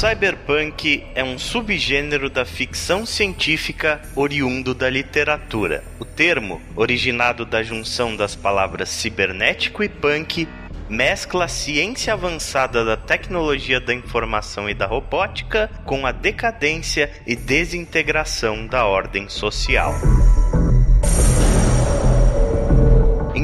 [0.00, 5.84] cyberpunk é um subgênero da ficção científica oriundo da literatura.
[5.98, 10.48] O termo, originado da junção das palavras cibernético e punk,
[10.88, 17.36] mescla a ciência avançada da tecnologia da informação e da robótica com a decadência e
[17.36, 19.92] desintegração da ordem social.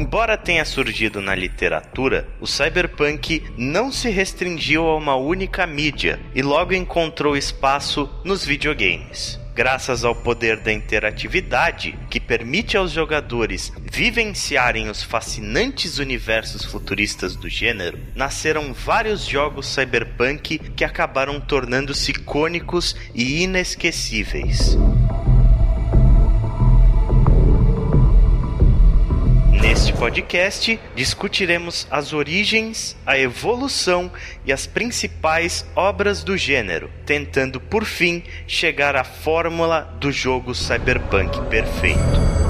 [0.07, 6.41] Embora tenha surgido na literatura, o cyberpunk não se restringiu a uma única mídia e
[6.41, 14.87] logo encontrou espaço nos videogames graças ao poder da interatividade que permite aos jogadores vivenciarem
[14.87, 23.41] os fascinantes universos futuristas do gênero, nasceram vários jogos cyberpunk que acabaram tornando-se icônicos e
[23.41, 24.77] inesquecíveis.
[29.61, 34.11] Neste podcast, discutiremos as origens, a evolução
[34.45, 41.41] e as principais obras do gênero, tentando por fim chegar à fórmula do jogo cyberpunk
[41.49, 42.46] perfeito.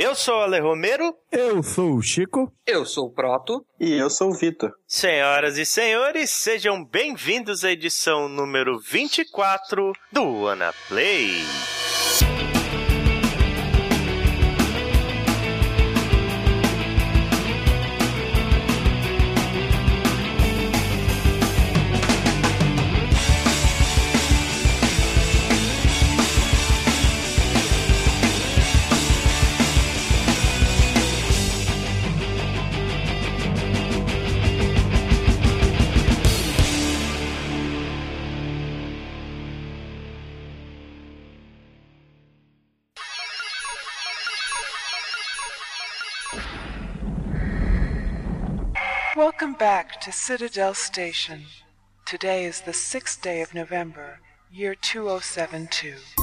[0.00, 1.12] Eu sou o Ale Romero.
[1.32, 2.52] Eu sou o Chico.
[2.64, 3.66] Eu sou o Proto.
[3.80, 4.70] E eu sou o Vitor.
[4.86, 11.42] Senhoras e senhores, sejam bem-vindos à edição número 24 do Ana Play.
[49.58, 51.42] Back to Citadel Station.
[52.06, 54.20] Today is the 6th day of November,
[54.52, 56.14] year 2072.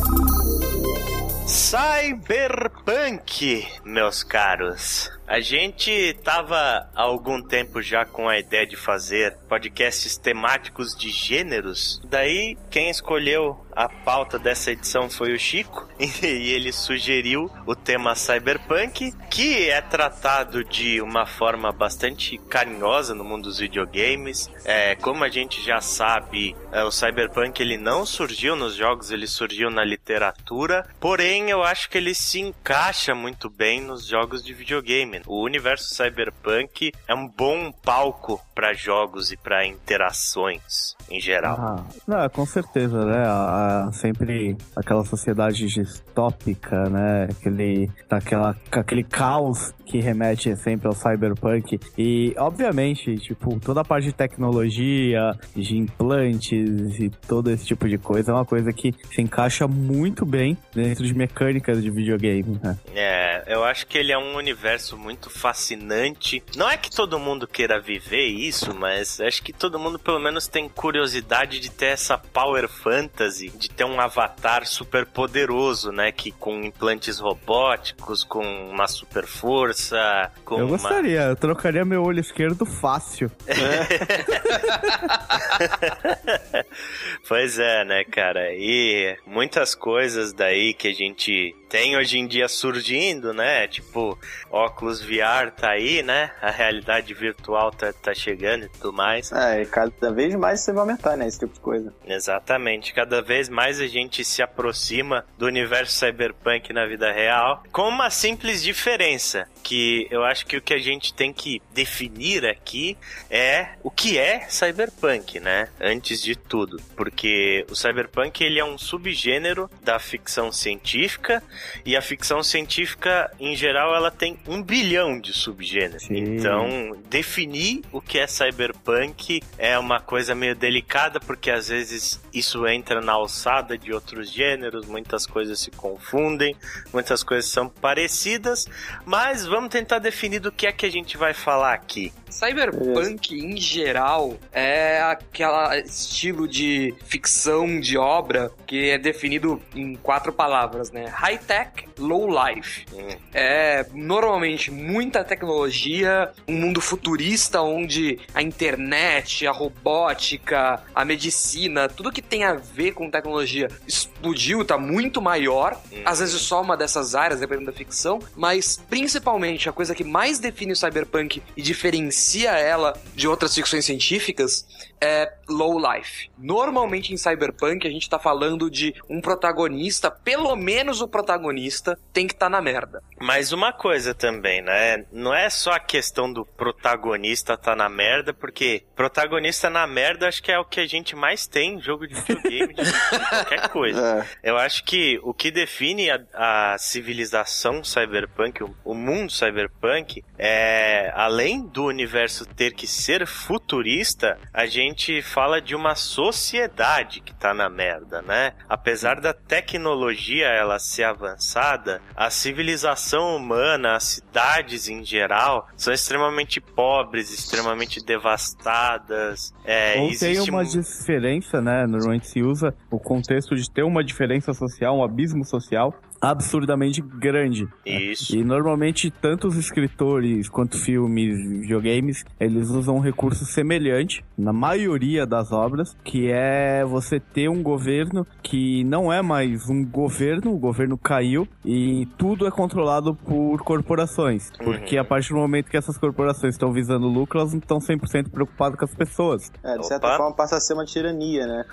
[1.45, 5.11] Cyberpunk, meus caros.
[5.27, 11.09] A gente tava há algum tempo já com a ideia de fazer podcasts temáticos de
[11.09, 11.99] gêneros.
[12.05, 18.15] Daí, quem escolheu a pauta dessa edição foi o Chico e ele sugeriu o tema
[18.15, 24.49] cyberpunk, que é tratado de uma forma bastante carinhosa no mundo dos videogames.
[24.63, 29.27] É, como a gente já sabe, é, o cyberpunk ele não surgiu nos jogos, ele
[29.27, 30.87] surgiu na literatura.
[30.99, 35.21] Porém, eu acho que ele se encaixa muito bem nos jogos de videogame.
[35.27, 41.57] O universo cyberpunk é um bom palco para jogos e para interações em geral.
[41.59, 43.25] Ah, não, com certeza, né?
[43.27, 47.27] A, sempre aquela sociedade distópica, né?
[47.29, 51.79] Aquele, aquela, aquele caos que remete sempre ao cyberpunk.
[51.97, 57.97] E, obviamente, tipo, toda a parte de tecnologia, de implantes e todo esse tipo de
[57.97, 62.77] coisa é uma coisa que se encaixa muito bem dentro de mecânicas de videogame, né?
[62.93, 66.43] É, eu acho que ele é um universo muito fascinante.
[66.55, 70.47] Não é que todo mundo queira viver isso, mas acho que todo mundo pelo menos
[70.47, 76.31] tem curiosidade de ter essa power fantasy, de ter um avatar super poderoso, né, que
[76.31, 80.77] com implantes robóticos, com uma super força, com Eu uma...
[80.77, 83.31] gostaria, eu trocaria meu olho esquerdo fácil.
[87.27, 88.53] pois é, né, cara?
[88.53, 93.67] E muitas coisas daí que a gente tem hoje em dia surgindo, né?
[93.67, 94.17] Tipo,
[94.49, 96.31] óculos VR tá aí, né?
[96.41, 99.29] A realidade virtual tá, tá chegando e tudo mais.
[99.33, 101.27] É, e cada vez mais você vai aumentar, né?
[101.27, 101.93] Esse tipo de coisa.
[102.07, 102.93] Exatamente.
[102.93, 108.09] Cada vez mais a gente se aproxima do universo cyberpunk na vida real, com uma
[108.09, 112.97] simples diferença, que eu acho que o que a gente tem que definir aqui
[113.29, 115.67] é o que é cyberpunk, né?
[115.81, 121.43] Antes de tudo, porque o cyberpunk ele é um subgênero da ficção científica
[121.85, 126.03] e a ficção científica em geral ela tem um bilhão de subgêneros.
[126.03, 126.17] Sim.
[126.17, 132.67] Então definir o que é cyberpunk é uma coisa meio delicada porque às vezes isso
[132.67, 136.55] entra na alçada de outros gêneros, muitas coisas se confundem,
[136.93, 138.67] muitas coisas são parecidas,
[139.05, 142.11] mas vamos tentar definir do que é que a gente vai falar aqui.
[142.29, 150.33] Cyberpunk, em geral, é aquele estilo de ficção, de obra, que é definido em quatro
[150.33, 151.05] palavras, né?
[151.05, 152.85] High tech, low life.
[153.33, 162.11] É normalmente muita tecnologia, um mundo futurista onde a internet, a robótica, a medicina, tudo
[162.11, 165.79] que tem a ver com tecnologia explodiu, tá muito maior.
[166.03, 170.39] Às vezes só uma dessas áreas, dependendo da ficção, mas principalmente a coisa que mais
[170.39, 174.65] define o cyberpunk e diferencia ela de outras ficções científicas
[174.99, 176.29] é low life.
[176.37, 182.27] Normalmente em cyberpunk a gente tá falando de um protagonista, pelo menos o protagonista tem
[182.27, 183.03] que estar tá na merda.
[183.19, 185.05] Mas uma coisa também, né?
[185.11, 190.41] Não é só a questão do protagonista tá na merda, porque protagonista na merda acho
[190.41, 194.27] que é o que a gente mais tem em jogo de videogame, de qualquer coisa.
[194.43, 194.49] É.
[194.51, 201.11] Eu acho que o que define a, a civilização cyberpunk, o, o mundo cyberpunk, é
[201.15, 204.84] além do universo ter que ser futurista, a gente
[205.23, 208.53] fala de uma sociedade que tá na merda, né?
[208.69, 216.59] Apesar da tecnologia ela ser avançada, a civilização humana, as cidades em geral, são extremamente
[216.59, 219.53] pobres, extremamente devastadas.
[219.63, 221.85] É, Ou tem uma um- diferença, né?
[221.87, 227.67] Normalmente se usa o contexto de ter uma diferença social, um abismo social absurdamente grande.
[227.85, 228.35] Isso.
[228.35, 235.25] E normalmente tanto os escritores quanto filmes, videogames, eles usam um recurso semelhante na maioria
[235.25, 240.57] das obras, que é você ter um governo que não é mais um governo, o
[240.57, 244.51] governo caiu e tudo é controlado por corporações.
[244.63, 248.29] Porque a partir do momento que essas corporações estão visando lucro, elas não estão 100%
[248.29, 249.51] preocupadas com as pessoas.
[249.63, 250.17] É, de certa Opa.
[250.17, 251.65] forma passa a ser uma tirania, né?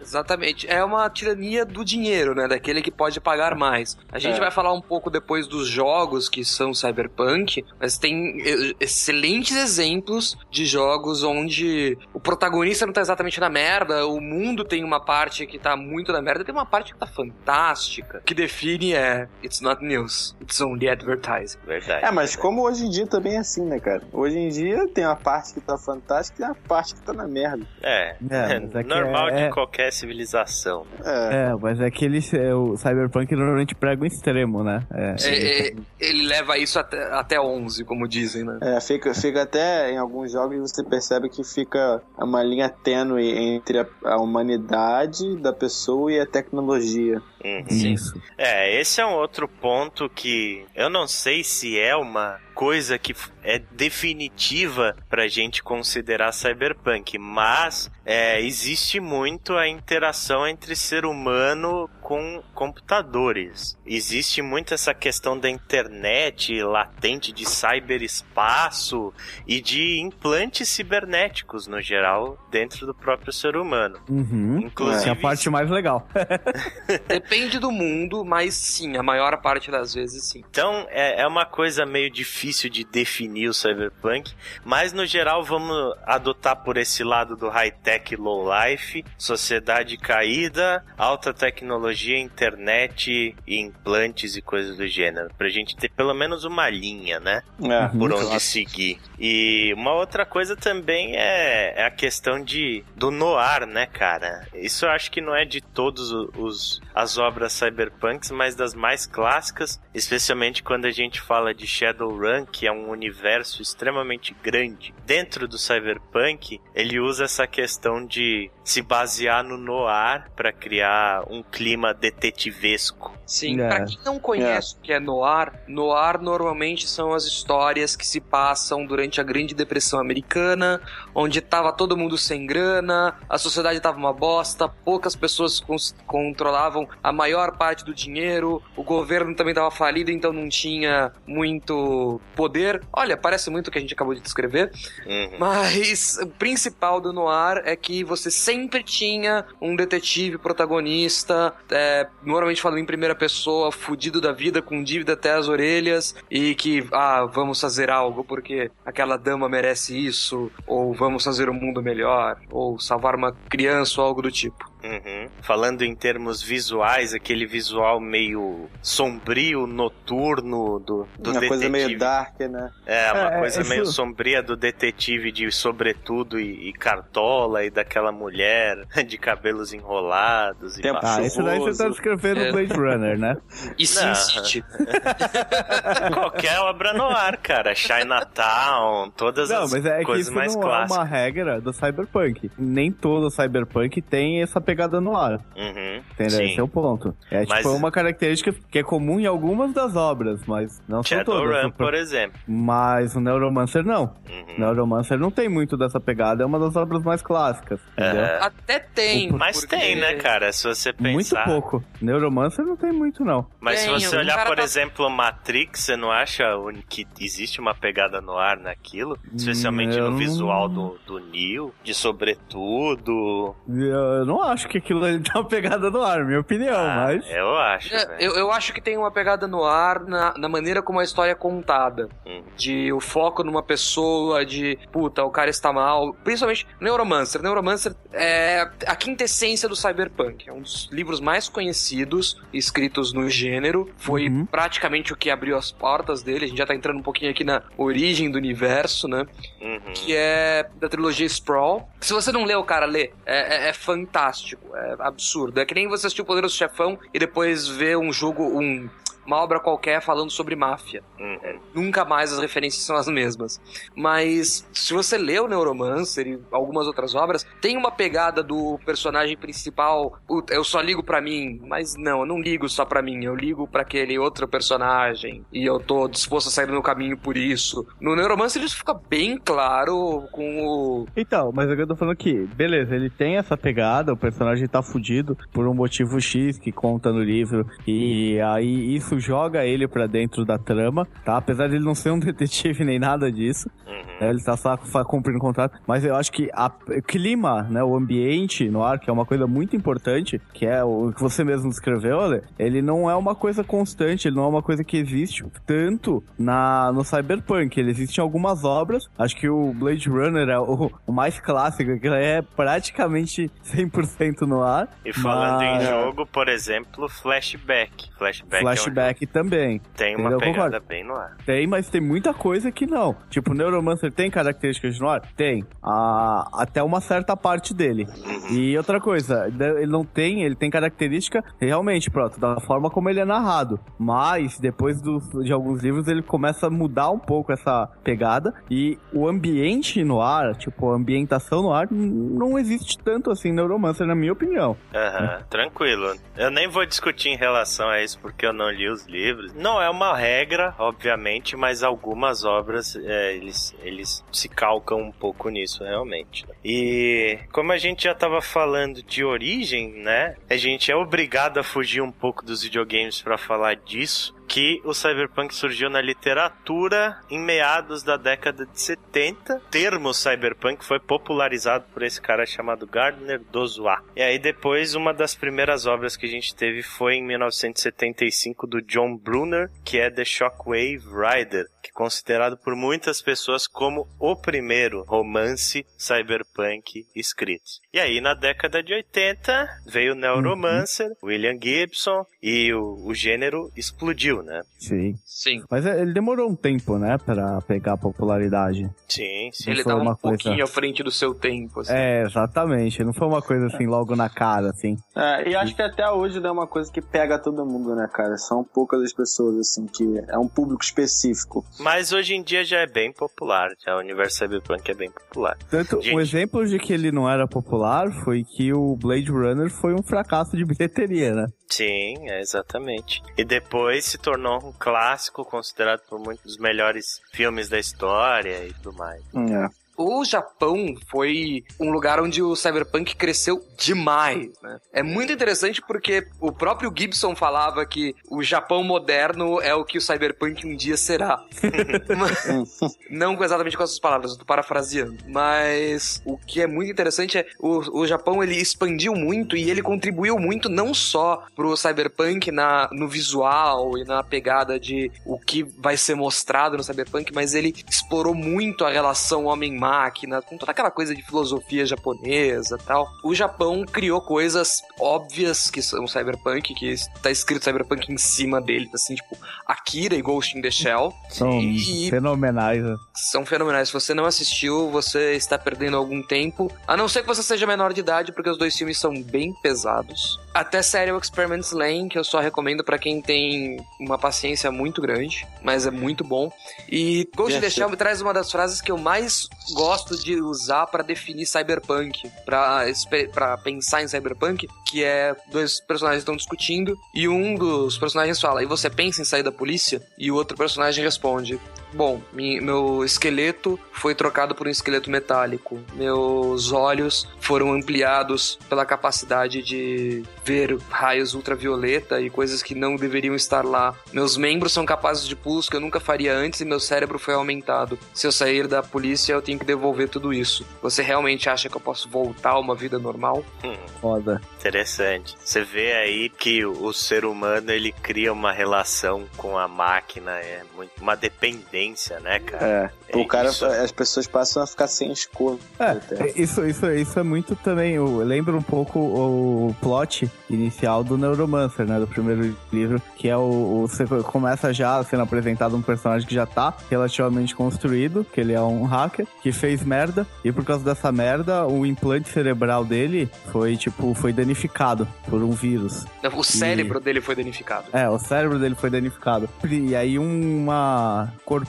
[0.00, 0.68] Exatamente.
[0.68, 2.48] É uma tirania do dinheiro, né?
[2.48, 3.87] Daquele que pode pagar mais.
[4.10, 4.40] A gente É.
[4.40, 8.38] vai falar um pouco depois dos jogos que são cyberpunk, mas tem
[8.80, 14.82] excelentes exemplos de jogos onde o protagonista não tá exatamente na merda, o mundo tem
[14.84, 18.18] uma parte que tá muito na merda, tem uma parte que tá fantástica.
[18.18, 21.58] O que define é It's not news, it's only advertising.
[21.66, 22.04] Verdade.
[22.04, 24.02] É, mas como hoje em dia também é assim, né, cara?
[24.12, 27.12] Hoje em dia tem uma parte que tá fantástica e tem uma parte que tá
[27.12, 27.66] na merda.
[27.82, 30.86] É, É, é que normal é- de qualquer civilização.
[31.04, 31.48] É.
[31.50, 34.86] É, mas é que eles, é, o Cyberpunk normalmente prega um extremo, né?
[34.92, 38.58] É, É, é, ele leva isso até, até 11, como dizem, né?
[38.60, 43.78] É, fica, fica até em alguns jogos você percebe que fica uma linha tênue entre
[43.78, 47.22] a, a humanidade da pessoa e a tecnologia.
[47.44, 47.64] Uhum.
[47.70, 48.20] Isso.
[48.36, 53.14] É, esse é um outro ponto que eu não sei se é uma coisa que
[53.44, 61.88] é definitiva pra gente considerar cyberpunk, mas é, existe muito a interação entre ser humano
[62.00, 63.78] com computadores.
[63.86, 69.14] Existe muito essa questão da internet latente de cyberespaço
[69.46, 74.00] e de implantes cibernéticos no geral dentro do próprio ser humano.
[74.08, 74.58] Uhum.
[74.64, 76.08] Inclusive, é a parte mais legal.
[77.06, 80.42] Depende do mundo, mas sim, a maior parte das vezes sim.
[80.50, 84.32] Então é, é uma coisa meio difícil de definir o cyberpunk,
[84.64, 91.34] mas no geral vamos adotar por esse lado do high-tech low life, sociedade caída, alta
[91.34, 97.20] tecnologia, internet e implantes e coisas do gênero, pra gente ter pelo menos uma linha,
[97.20, 97.42] né?
[97.62, 98.98] É, por onde seguir.
[99.18, 104.46] E uma outra coisa também é, é a questão de do noir, né, cara?
[104.54, 109.06] Isso eu acho que não é de todos os as obras cyberpunks, mas das mais
[109.06, 114.94] clássicas, especialmente quando a gente fala de Shadowrun, que é um universo extremamente grande.
[115.06, 121.42] Dentro do cyberpunk, ele usa essa questão de se basear no noir para criar um
[121.42, 123.16] clima detetivesco.
[123.26, 123.68] Sim, É.
[123.68, 128.20] pra quem não conhece o que é noir, noir normalmente são as histórias que se
[128.20, 130.80] passam durante a Grande Depressão Americana,
[131.14, 135.60] onde tava todo mundo sem grana, a sociedade tava uma bosta, poucas pessoas
[136.06, 142.20] controlavam a maior parte do dinheiro, o governo também tava falido, então não tinha muito
[142.34, 142.82] poder.
[142.92, 144.70] Olha, parece muito o que a gente acabou de descrever.
[145.06, 145.38] Uhum.
[145.38, 152.60] Mas o principal do Noir é que você sempre tinha um detetive protagonista, é, normalmente
[152.60, 157.24] falando em primeira pessoa, fudido da vida, com dívida até as orelhas, e que, ah,
[157.26, 162.78] vamos fazer algo porque aquela dama merece isso, ou vamos fazer o mundo melhor, ou
[162.78, 164.68] salvar uma criança ou algo do tipo.
[164.82, 165.28] Uhum.
[165.42, 171.48] Falando em termos visuais, aquele visual meio sombrio, noturno do, do uma detetive.
[171.48, 172.70] coisa meio dark, né?
[172.86, 177.70] É, uma É, coisa isso- meio sombria do detetive de sobretudo e, e cartola e
[177.70, 181.00] daquela mulher de cabelos enrolados e Tempo.
[181.02, 182.52] Ah, isso daí você tá descrevendo É.
[182.52, 183.36] Blade Runner, né?
[183.78, 184.14] E Sin.
[184.14, 184.64] City.
[186.14, 187.74] Qualquer obra no ar, cara.
[187.74, 190.96] Chinatown, todas Não, as mas é que coisas isso mais não clássicas.
[190.96, 192.50] é uma regra do Cyberpunk.
[192.58, 195.40] Nem todo Cyberpunk tem essa pegada no ar.
[195.56, 196.02] Uhum.
[196.12, 196.30] Entendeu?
[196.38, 196.44] Sim.
[196.44, 197.16] Esse é o ponto.
[197.30, 201.24] É Mas- tipo uma característica que é comum em algumas das obras, mas não são
[201.24, 201.40] todas.
[201.42, 202.38] Shadowrun, por exemplo.
[202.46, 204.14] Mas o Neuromancer não.
[204.28, 204.58] Uhum.
[204.58, 207.80] Neuromancer não tem muito dessa pegada, é uma das obras mais clássicas.
[207.92, 208.20] Entendeu?
[208.24, 208.38] É.
[208.42, 209.32] Até tem.
[209.32, 210.52] Mas porque- tem, né, cara?
[210.52, 211.12] Se você pensar.
[211.12, 211.84] Muito pouco.
[212.02, 213.46] Neuromancer não tem muito, não.
[213.58, 217.58] Mas Tem, se você olhar, por tá- exemplo, Matrix, você não acha o- que existe
[217.60, 219.16] uma pegada no ar naquilo?
[219.34, 223.54] Especialmente eu no visual do, do Neo, de sobretudo.
[223.68, 227.30] Eu não acho que aquilo ali tem uma pegada no ar, minha opinião, Ah, mas.
[227.30, 227.94] Eu acho.
[227.94, 228.16] É.
[228.18, 231.32] Eu, eu acho que tem uma pegada no ar na, na maneira como a história
[231.32, 232.08] é contada.
[232.26, 232.42] Uhum.
[232.56, 236.14] De o foco numa pessoa, de puta, o cara está mal.
[236.24, 237.42] Principalmente Neuromancer.
[237.42, 240.48] Neuromancer é a quintessência do cyberpunk.
[240.48, 243.90] É um dos livros mais conhecidos escritos no gênero.
[243.98, 244.46] Foi Uhum.
[244.46, 246.44] praticamente o que abriu as portas dele.
[246.46, 249.26] A gente já tá entrando um pouquinho aqui na origem do universo, né?
[249.60, 249.78] Uhum.
[249.94, 251.88] que é da trilogia Sprawl.
[252.00, 253.10] Se você não leu, cara, lê.
[253.26, 255.58] É, é- é fantástico, é absurdo.
[255.60, 258.88] É que nem você assistir o Poderoso Chefão e depois ver um jogo, um,
[259.28, 261.02] uma obra qualquer falando sobre máfia.
[261.20, 261.58] Uhum.
[261.74, 263.60] Nunca mais as referências são as mesmas.
[263.94, 269.36] Mas se você lê o Neuromancer e algumas outras obras, tem uma pegada do personagem
[269.36, 270.18] principal.
[270.26, 271.60] "Puta, eu só ligo pra mim.
[271.66, 273.22] Mas não, eu não ligo só pra mim.
[273.22, 275.44] Eu ligo pra aquele outro personagem.
[275.52, 277.86] E eu tô disposto a sair do meu caminho por isso.
[278.00, 281.06] No Neuromancer isso fica bem claro com o.
[281.14, 284.66] Então, mas é que eu tô falando que, beleza, ele tem essa pegada, o personagem
[284.66, 289.86] tá fudido por um motivo X que conta no livro, e aí isso joga ele
[289.88, 291.36] pra dentro da trama, tá?
[291.36, 293.94] Apesar de ele não ser um detetive nem nada disso, Uhum.
[294.20, 294.30] né?
[294.30, 298.68] Ele tá só cumprindo contrato, mas eu acho que a- o clima, né, o ambiente
[298.68, 302.20] no ar, que é uma coisa muito importante, que é o que você mesmo descreveu,
[302.20, 306.22] Ale, ele não é uma coisa constante, ele não é uma coisa que existe tanto
[306.38, 310.90] na, no Cyberpunk, ele existe em algumas obras, acho que o Blade Runner é o,
[311.06, 314.88] o mais clássico, que é praticamente 100% no ar.
[315.04, 318.10] E falando mas- em jogo, por exemplo, Flashback.
[318.18, 320.38] Flashback, Flashback é um jogo que tem uma Entendeu?
[320.38, 320.86] pegada Concordo.
[320.88, 321.36] bem no ar.
[321.44, 323.16] Tem, mas tem muita coisa que não.
[323.30, 325.20] Tipo, o Neuromancer tem características no ar?
[325.36, 325.64] Tem.
[325.82, 328.06] Ah, até uma certa parte dele.
[328.50, 333.20] E outra coisa, ele não tem, ele tem característica realmente, pronto, da forma como ele
[333.20, 333.78] é narrado.
[333.98, 338.52] Mas, depois do- de alguns livros, ele começa a mudar um pouco essa pegada.
[338.70, 344.06] E o ambiente no ar, tipo, a ambientação no ar, não existe tanto assim Neuromancer,
[344.06, 344.76] na minha opinião.
[344.94, 346.14] Aham, tranquilo.
[346.36, 349.52] Eu nem vou discutir em relação a isso porque eu não li os livros.
[349.54, 355.48] Não é uma regra, obviamente, mas algumas obras é, eles, eles se calcam um pouco
[355.48, 356.46] nisso, realmente.
[356.46, 356.54] né?
[356.64, 360.36] E como a gente já tava falando de origem, né?
[360.48, 364.37] A gente é obrigado a fugir um pouco dos videogames para falar disso.
[364.48, 369.56] Que o cyberpunk surgiu na literatura em meados da década de 70.
[369.56, 374.00] O termo cyberpunk foi popularizado por esse cara chamado Gardner Dozois.
[374.16, 378.82] E aí depois uma das primeiras obras que a gente teve foi em 1975 do
[378.82, 384.34] John Brunner, que é The Shockwave Rider, que é considerado por muitas pessoas como o
[384.34, 387.64] primeiro romance cyberpunk escrito.
[387.92, 393.70] E aí na década de 80 veio o Neuromancer, William Gibson e o, o gênero
[393.76, 394.60] explodiu, né?
[394.78, 395.14] Sim.
[395.24, 395.62] Sim.
[395.70, 398.88] Mas é, ele demorou um tempo, né, pra pegar popularidade.
[399.08, 399.70] Sim, sim.
[399.70, 401.80] Ele foi tava um uma coisa- pouquinho à frente do seu tempo.
[401.80, 401.92] assim.
[401.92, 403.02] É, exatamente.
[403.04, 404.96] Não foi uma coisa assim logo na cara, assim.
[405.16, 408.08] É, e acho que até hoje não é uma coisa que pega todo mundo, né,
[408.12, 408.36] cara?
[408.36, 411.64] São poucas as pessoas, assim, que é um público específico.
[411.80, 415.56] Mas hoje em dia já é bem popular, já o universo cyberpunk é bem popular.
[415.70, 416.14] Tanto, Gente.
[416.14, 420.02] o exemplo de que ele não era popular foi que o Blade Runner foi um
[420.02, 421.46] fracasso de bilheteria, né?
[421.68, 423.22] Sim, é exatamente.
[423.36, 428.72] E depois se tornou um clássico, considerado por muitos dos melhores filmes da história e
[428.74, 429.22] tudo mais.
[429.34, 429.87] É.
[429.98, 434.78] O Japão foi um lugar onde o cyberpunk cresceu demais, né?
[434.92, 439.98] É muito interessante porque o próprio Gibson falava que o Japão moderno é o que
[439.98, 441.42] o cyberpunk um dia será.
[443.10, 445.16] Não exatamente com essas palavras, eu tô parafraseando.
[445.26, 449.82] Mas o que é muito interessante é o, o Japão ele expandiu muito e ele
[449.82, 455.62] contribuiu muito não só pro cyberpunk na, no visual e na pegada de o que
[455.62, 459.50] vai ser mostrado no cyberpunk, mas ele explorou muito a relação
[459.88, 463.08] homem-máquina, com toda aquela coisa de filosofia japonesa e tal.
[463.24, 468.88] O Japão criou coisas óbvias que são cyberpunk, que tá escrito cyberpunk em cima dele,
[468.94, 471.12] assim, tipo Akira e Ghost in the Shell.
[471.30, 472.82] São E- fenomenais.
[472.82, 472.96] né?
[473.14, 473.88] São fenomenais.
[473.88, 476.70] Se você não assistiu, você está perdendo algum tempo.
[476.86, 479.52] A não ser que você seja menor de idade, porque os dois filmes são bem
[479.62, 480.38] pesados.
[480.54, 485.00] Até série o Experiments Lane, que eu só recomendo pra quem tem uma paciência muito
[485.00, 486.50] grande, mas é muito bom.
[486.90, 490.40] E Ghost in the Shell me traz uma das frases que eu mais gosto de
[490.42, 497.28] usar para definir cyberpunk, para pensar em cyberpunk, que é dois personagens estão discutindo e
[497.28, 501.04] um dos personagens fala: "E você pensa em sair da polícia?" E o outro personagem
[501.04, 501.60] responde:
[501.92, 505.80] Bom, meu esqueleto foi trocado por um esqueleto metálico.
[505.94, 513.34] Meus olhos foram ampliados pela capacidade de ver raios ultravioleta e coisas que não deveriam
[513.34, 513.94] estar lá.
[514.12, 517.34] Meus membros são capazes de pulos que eu nunca faria antes e meu cérebro foi
[517.34, 517.98] aumentado.
[518.14, 520.64] Se eu sair da polícia, eu tenho que devolver tudo isso.
[520.82, 523.44] Você realmente acha que eu posso voltar a uma vida normal?
[523.64, 524.40] Hum, Foda.
[524.58, 525.36] interessante.
[525.42, 530.62] Você vê aí que o ser humano ele cria uma relação com a máquina, é
[530.76, 531.78] muito, uma dependência,
[532.20, 532.66] né, cara?
[532.66, 533.16] É.
[533.16, 533.64] O cara, isso.
[533.64, 535.58] as pessoas passam a ficar sem escolha.
[535.78, 536.28] até.
[536.28, 537.94] É, isso, isso, isso é muito também.
[537.94, 541.98] Eu lembro um pouco o plot inicial do Neuromancer, né?
[541.98, 543.40] Do primeiro livro, que é o.
[543.84, 548.52] o- você começa já sendo apresentado um personagem que já tá relativamente construído, que ele
[548.52, 553.30] é um hacker, que fez merda, e por causa dessa merda, o implante cerebral dele
[553.50, 556.04] foi, tipo, foi danificado por um vírus.
[556.34, 557.86] O cérebro dele foi danificado.
[557.92, 559.48] É, o cérebro dele foi danificado.
[559.64, 561.67] E aí uma corporação,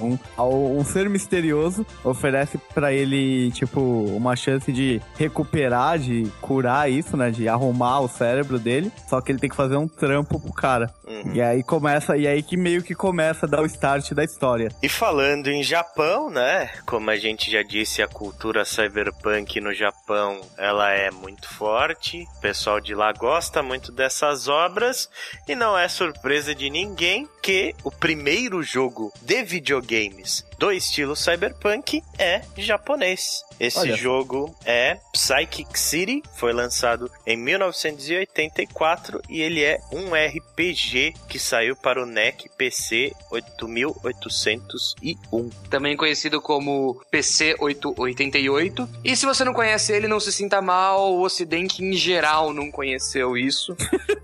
[0.00, 0.18] um,
[0.78, 7.30] um ser misterioso oferece pra ele, tipo, uma chance de recuperar, de curar isso, né?
[7.30, 8.92] De arrumar o cérebro dele.
[9.08, 10.92] Só que ele tem que fazer um trampo pro cara.
[11.06, 11.34] Uhum.
[11.34, 14.70] E aí começa, e aí que meio que começa a dar o start da história.
[14.82, 16.70] E falando em Japão, né?
[16.86, 22.26] Como a gente já disse, a cultura cyberpunk no Japão, ela é muito forte.
[22.38, 25.08] O pessoal de lá gosta muito dessas obras
[25.48, 32.04] e não é surpresa de ninguém que o primeiro jogo de videogames do estilo cyberpunk
[32.16, 33.42] é japonês.
[33.58, 33.96] Esse Olha.
[33.96, 41.76] jogo é Psychic City, foi lançado em 1984 e ele é um RPG que saiu
[41.76, 45.50] para o NEC PC 8801.
[45.68, 48.88] Também conhecido como PC 888.
[49.04, 51.14] E se você não conhece ele, não se sinta mal.
[51.14, 53.76] O Ocidente em geral não conheceu isso.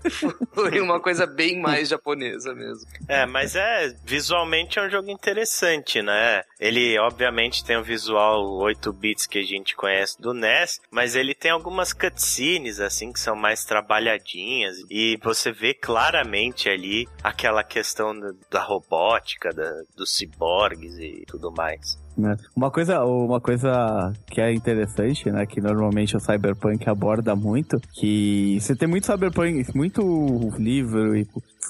[0.53, 2.87] Foi uma coisa bem mais japonesa mesmo.
[3.07, 6.28] É, mas é, visualmente é um jogo interessante, né?
[6.59, 11.33] Ele, obviamente, tem o visual 8 bits que a gente conhece do NES, mas ele
[11.33, 18.13] tem algumas cutscenes, assim, que são mais trabalhadinhas, e você vê claramente ali aquela questão
[18.51, 21.97] da robótica, da- dos ciborgues e tudo mais.
[22.17, 22.35] né?
[22.53, 28.57] Uma coisa, uma coisa que é interessante, né, que normalmente o cyberpunk aborda muito, que
[28.59, 30.01] você tem muito cyberpunk, muito
[30.57, 31.25] livro e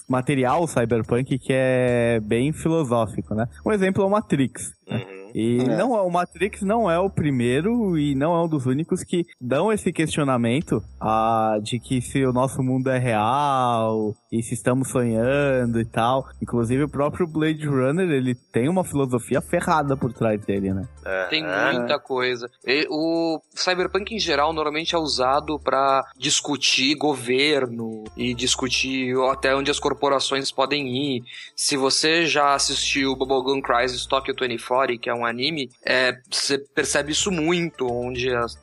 [0.08, 3.48] material cyberpunk que é bem filosófico, né?
[3.66, 4.74] Um exemplo é o Matrix.
[4.90, 4.98] né?
[4.98, 5.20] Uhum.
[5.36, 5.78] E É.
[5.78, 9.72] não, o Matrix não é o primeiro e não é um dos únicos que dão
[9.72, 15.80] esse questionamento ah, de que se o nosso mundo é real e se estamos sonhando
[15.80, 16.28] e tal.
[16.42, 20.88] Inclusive o próprio Blade Runner, ele tem uma filosofia ferrada por trás dele, né?
[21.30, 21.74] Tem Aham.
[21.80, 22.50] muita coisa.
[22.66, 29.72] E o cyberpunk em geral normalmente é usado pra discutir governo e discutir até onde
[29.72, 30.88] as corporações podem
[31.18, 31.24] ir.
[31.56, 37.12] Se você já assistiu Bubblegum Crisis Tokyo 2040, que é um anime, é, você percebe
[37.12, 38.58] isso muito, onde as-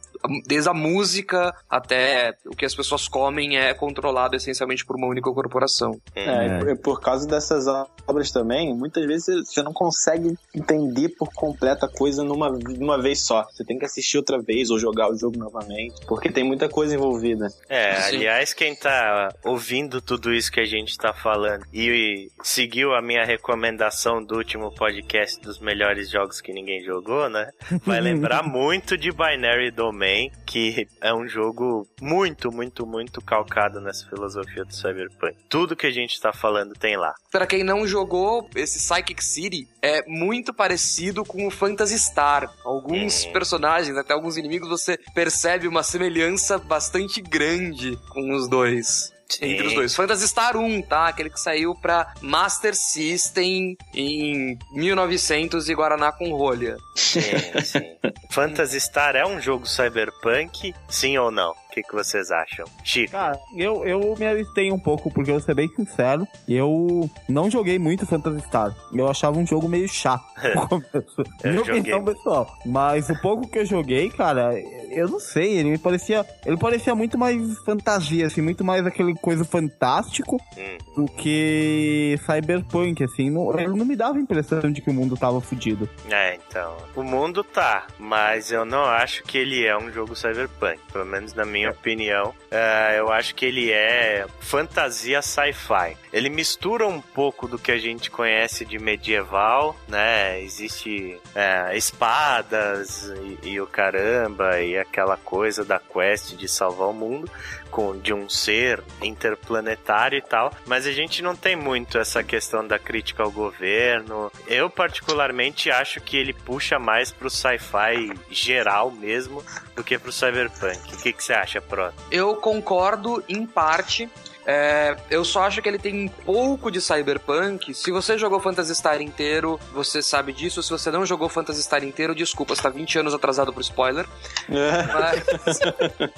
[0.46, 5.30] desde a música até o que as pessoas comem é controlado essencialmente por uma única
[5.32, 6.00] corporação.
[6.14, 7.66] É, e por- e por causa dessas
[8.06, 13.22] obras também, muitas vezes você não consegue entender por completo a coisa numa, numa vez
[13.24, 13.44] só.
[13.50, 16.94] Você tem que assistir outra vez ou jogar o jogo novamente, porque tem muita coisa
[16.94, 17.48] envolvida.
[17.68, 18.16] É, Sim.
[18.16, 23.24] aliás, quem tá ouvindo tudo isso que a gente tá falando e seguiu a minha
[23.24, 27.50] recomendação do último podcast dos melhores jogos que ninguém jogou, né?
[27.84, 30.05] Vai lembrar muito de Binary Domain,
[30.46, 35.36] que é um jogo muito, muito, muito calcado nessa filosofia do Cyberpunk.
[35.48, 37.14] Tudo que a gente tá falando tem lá.
[37.30, 42.50] Pra quem não jogou, esse Psychic City é muito parecido com o Phantasy Star.
[42.64, 43.32] Alguns Uhum.
[43.32, 49.12] personagens, até alguns inimigos, você percebe uma semelhança bastante grande com os dois.
[49.40, 49.76] Entre os Sim.
[49.76, 49.94] dois.
[49.96, 51.08] Phantasy Star 1, tá?
[51.08, 56.76] Aquele que saiu pra Master System em 1900 e Guaraná com rolha.
[56.94, 57.20] Sim,
[57.64, 57.96] sim.
[58.30, 61.54] Phantasy Star é um jogo cyberpunk, sim ou não?
[61.76, 62.64] O que, que vocês acham?
[62.82, 63.12] Chico.
[63.12, 67.50] Cara, eu, eu me alistei um pouco, porque eu vou ser bem sincero, eu não
[67.50, 68.74] joguei muito Phantasy Star.
[68.94, 70.24] Eu achava um jogo meio chato.
[70.56, 71.22] no começo.
[71.44, 72.50] Minha opinião pessoal.
[72.64, 74.58] Mas o pouco que eu joguei, cara,
[74.90, 76.24] eu não sei, ele me parecia.
[76.46, 80.78] Ele parecia muito mais fantasia, assim, muito mais aquele coisa fantástico Hum.
[81.02, 83.28] do que cyberpunk, assim.
[83.28, 85.86] Não, ele não me dava a impressão de que o mundo tava fudido.
[86.10, 86.74] É, então.
[86.94, 90.78] O mundo tá, mas eu não acho que ele é um jogo cyberpunk.
[90.90, 95.96] Pelo menos na minha opinião, uh, eu acho que ele é fantasia sci-fi.
[96.12, 100.40] Ele mistura um pouco do que a gente conhece de medieval, né?
[100.40, 106.92] Existe é, espadas e, e o caramba e aquela coisa da quest de salvar o
[106.92, 107.30] mundo
[107.76, 112.66] com, de um ser interplanetário e tal, mas a gente não tem muito essa questão
[112.66, 114.32] da crítica ao governo.
[114.46, 120.94] Eu, particularmente, acho que ele puxa mais pro sci-fi geral mesmo do que pro cyberpunk.
[120.94, 121.92] O que, que você acha, Pro?
[122.10, 124.08] Eu concordo em parte.
[124.46, 127.74] É, eu só acho que ele tem um pouco de cyberpunk.
[127.74, 130.62] Se você jogou Phantasy Star inteiro, você sabe disso.
[130.62, 134.06] Se você não jogou Phantasy Star inteiro, desculpa, você tá 20 anos atrasado pro spoiler.
[134.48, 135.58] Mas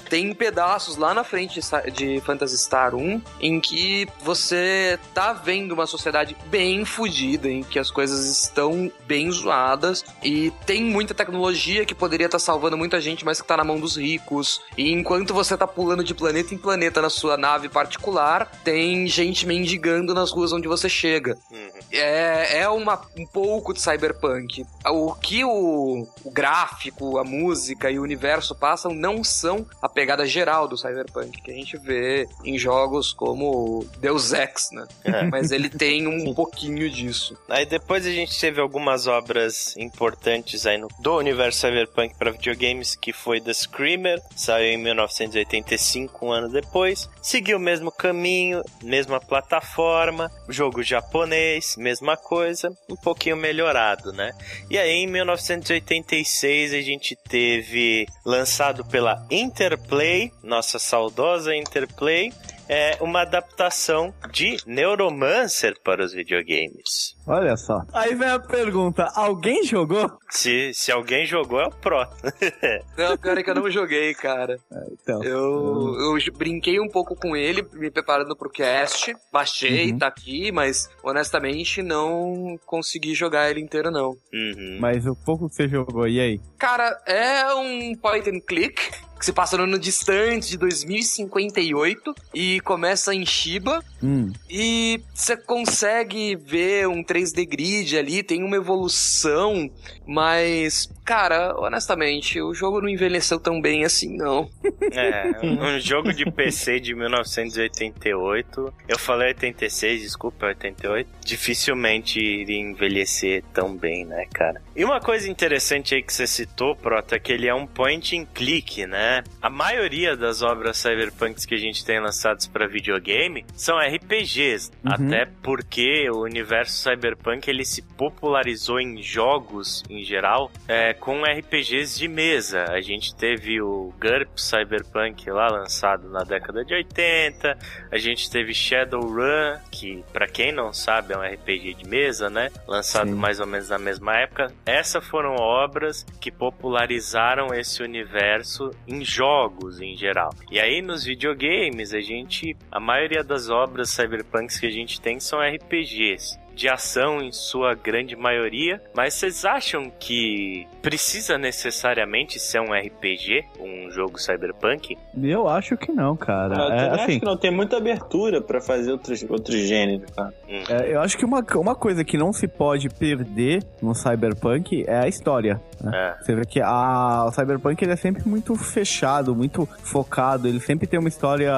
[0.07, 1.59] tem pedaços lá na frente
[1.91, 7.79] de Phantasy Star 1 em que você tá vendo uma sociedade bem fodida, em que
[7.79, 13.01] as coisas estão bem zoadas e tem muita tecnologia que poderia estar tá salvando muita
[13.01, 14.61] gente, mas que tá na mão dos ricos.
[14.77, 18.18] E enquanto você tá pulando de planeta em planeta na sua nave particular,
[18.63, 21.37] tem gente mendigando nas ruas onde você chega.
[21.51, 21.69] Uhum.
[21.91, 24.65] É, é uma, um pouco de cyberpunk.
[24.85, 30.25] O que o, o gráfico, a música e o universo passam não são a pegada
[30.25, 34.85] geral do cyberpunk que a gente vê em jogos como Deus Ex, né?
[35.03, 35.23] É.
[35.31, 37.37] Mas ele tem um pouquinho disso.
[37.47, 42.95] Aí depois a gente teve algumas obras importantes aí no, do universo cyberpunk para videogames,
[42.95, 47.09] que foi The Screamer, saiu em 1985, um ano depois.
[47.21, 54.31] Seguiu o mesmo caminho caminho, mesma plataforma, jogo japonês, mesma coisa, um pouquinho melhorado, né?
[54.69, 62.33] E aí em 1986 a gente teve lançado pela Interplay, nossa saudosa Interplay,
[62.69, 67.17] é uma adaptação de Neuromancer para os videogames.
[67.25, 67.81] Olha só.
[67.91, 70.09] Aí vem a pergunta: alguém jogou?
[70.29, 71.99] Se, se alguém jogou, é o Pro.
[72.95, 74.59] não, pior é que eu não joguei, cara.
[74.71, 75.23] É, então.
[75.23, 79.15] Eu, eu brinquei um pouco com ele, me preparando pro cast.
[79.31, 79.97] Baixei, uhum.
[79.97, 84.09] tá aqui, mas honestamente não consegui jogar ele inteiro, não.
[84.31, 84.77] Uhum.
[84.79, 86.39] Mas o pouco que você jogou, e aí?
[86.59, 92.61] Cara, é um point and click que se passa no ano distante de 2058 e
[92.61, 93.83] começa em Shiba.
[94.03, 94.31] Hum.
[94.49, 99.69] E você consegue ver um 3D grid ali, tem uma evolução,
[100.07, 104.49] mas, cara, honestamente, o jogo não envelheceu tão bem assim, não.
[104.91, 113.43] É, um jogo de PC de 1988, eu falei 86, desculpa, 88, dificilmente iria envelhecer
[113.53, 114.61] tão bem, né, cara?
[114.75, 118.17] E uma coisa interessante aí que você citou, Prota, é que ele é um point
[118.17, 119.23] and click, né?
[119.41, 124.91] A maioria das obras cyberpunks que a gente tem lançadas para videogame são RPGs, uhum.
[124.91, 131.97] até porque o universo cyberpunk ele se popularizou em jogos em geral é, com RPGs
[131.97, 132.65] de mesa.
[132.65, 137.57] A gente teve o GURP Cyberpunk lá lançado na década de 80,
[137.91, 142.49] a gente teve Shadowrun, que para quem não sabe é um RPG de mesa, né?
[142.67, 143.15] Lançado Sim.
[143.15, 144.53] mais ou menos na mesma época.
[144.65, 150.31] Essas foram obras que popularizaram esse universo em em jogos em geral.
[150.51, 152.55] E aí nos videogames, a gente.
[152.71, 157.73] A maioria das obras cyberpunks que a gente tem são RPGs de ação em sua
[157.73, 164.97] grande maioria, mas vocês acham que precisa necessariamente ser um RPG, um jogo cyberpunk?
[165.23, 166.55] Eu acho que não, cara.
[166.55, 170.33] Eu é, assim, acho que não tem muita abertura para fazer outros, outros gêneros, cara.
[170.49, 170.63] Hum.
[170.69, 174.97] É, eu acho que uma, uma coisa que não se pode perder no cyberpunk é
[174.97, 175.61] a história.
[175.81, 175.91] Né?
[175.93, 176.23] É.
[176.23, 180.87] Você vê que a, o cyberpunk ele é sempre muito fechado, muito focado, ele sempre
[180.87, 181.53] tem uma história,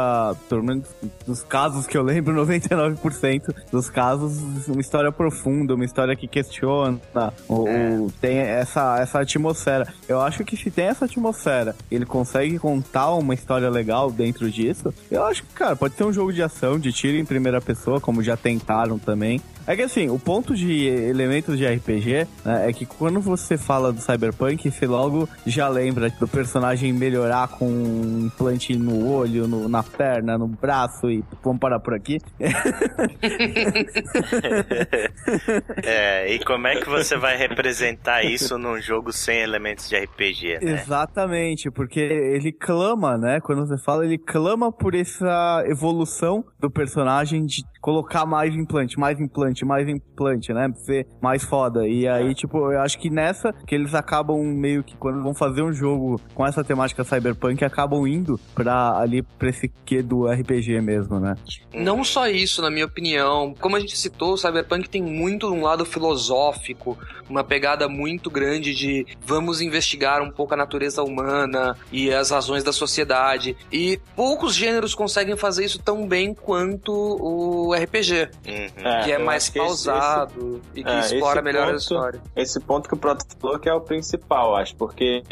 [0.49, 0.87] pelo menos
[1.25, 6.99] dos casos que eu lembro, 99% dos casos, uma história profunda, uma história que questiona,
[7.47, 7.97] ou, é.
[8.19, 9.87] tem essa, essa atmosfera.
[10.07, 14.93] Eu acho que se tem essa atmosfera, ele consegue contar uma história legal dentro disso,
[15.09, 17.99] eu acho que, cara, pode ser um jogo de ação, de tiro em primeira pessoa,
[17.99, 19.41] como já tentaram também.
[19.71, 23.93] É que assim, o ponto de elementos de RPG né, é que quando você fala
[23.93, 29.69] do Cyberpunk, você logo já lembra do personagem melhorar com um implante no olho, no,
[29.69, 32.19] na perna, no braço e vamos parar por aqui.
[35.81, 40.59] é, e como é que você vai representar isso num jogo sem elementos de RPG,
[40.61, 40.81] né?
[40.81, 43.39] Exatamente, porque ele clama, né?
[43.39, 49.19] Quando você fala, ele clama por essa evolução do personagem de colocar mais implante, mais
[49.19, 50.69] implante, mais implante, né?
[50.69, 51.87] Pra ser mais foda.
[51.87, 55.63] E aí, tipo, eu acho que nessa que eles acabam meio que quando vão fazer
[55.63, 60.79] um jogo com essa temática cyberpunk, acabam indo pra ali pra esse quê do RPG
[60.81, 61.35] mesmo, né?
[61.73, 63.53] Não só isso, na minha opinião.
[63.59, 66.97] Como a gente citou, o Cyberpunk tem muito um lado filosófico,
[67.29, 72.63] uma pegada muito grande de vamos investigar um pouco a natureza humana e as razões
[72.63, 73.55] da sociedade.
[73.71, 79.03] E poucos gêneros conseguem fazer isso tão bem quanto o RPG, Uhum.
[79.03, 82.21] que é mais que esse- pausado e que é, explora melhor a ponto- história.
[82.35, 85.23] Esse ponto que o Proto falou que é o principal, acho, porque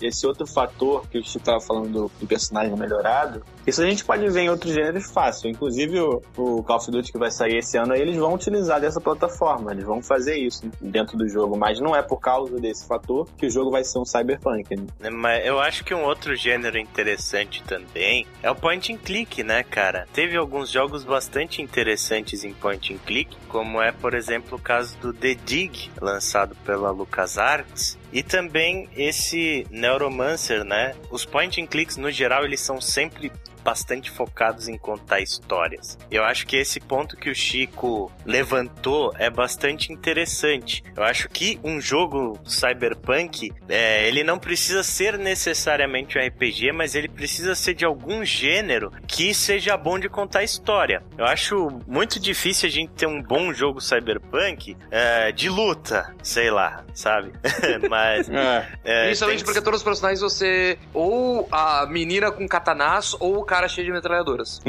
[0.00, 4.04] esse outro fator que o Chico estava falando do, do personagem melhorado, isso a gente
[4.04, 5.50] pode ver em outros gêneros fácil.
[5.50, 9.00] Inclusive o, o Call of Duty que vai sair esse ano, eles vão utilizar dessa
[9.00, 13.28] plataforma, eles vão fazer isso dentro do jogo, mas não é por causa desse fator
[13.36, 14.74] que o jogo vai ser um cyberpunk.
[14.98, 15.10] né?
[15.10, 19.62] Mas eu acho que um outro gênero interessante também é o point and click, né,
[19.62, 20.06] cara?
[20.12, 24.96] Teve alguns jogos bastante interessantes em point and click, como é, por exemplo, o caso
[24.98, 27.98] do The Dig, lançado pela LucasArts.
[28.10, 30.94] E também esse Neuromancer, né?
[31.10, 33.30] Os point and clicks, no geral, eles são sempre
[33.68, 35.98] bastante focados em contar histórias.
[36.10, 40.82] Eu acho que esse ponto que o Chico levantou é bastante interessante.
[40.96, 46.94] Eu acho que um jogo cyberpunk, é, ele não precisa ser necessariamente um RPG, mas
[46.94, 51.02] ele precisa ser de algum gênero que seja bom de contar história.
[51.18, 56.50] Eu acho muito difícil a gente ter um bom jogo cyberpunk é, de luta, sei
[56.50, 57.32] lá, sabe?
[57.90, 63.36] mas é, Principalmente tem- porque todos os personagens você ou a menina com katanás ou
[63.36, 64.60] o cara cheio de metralhadoras.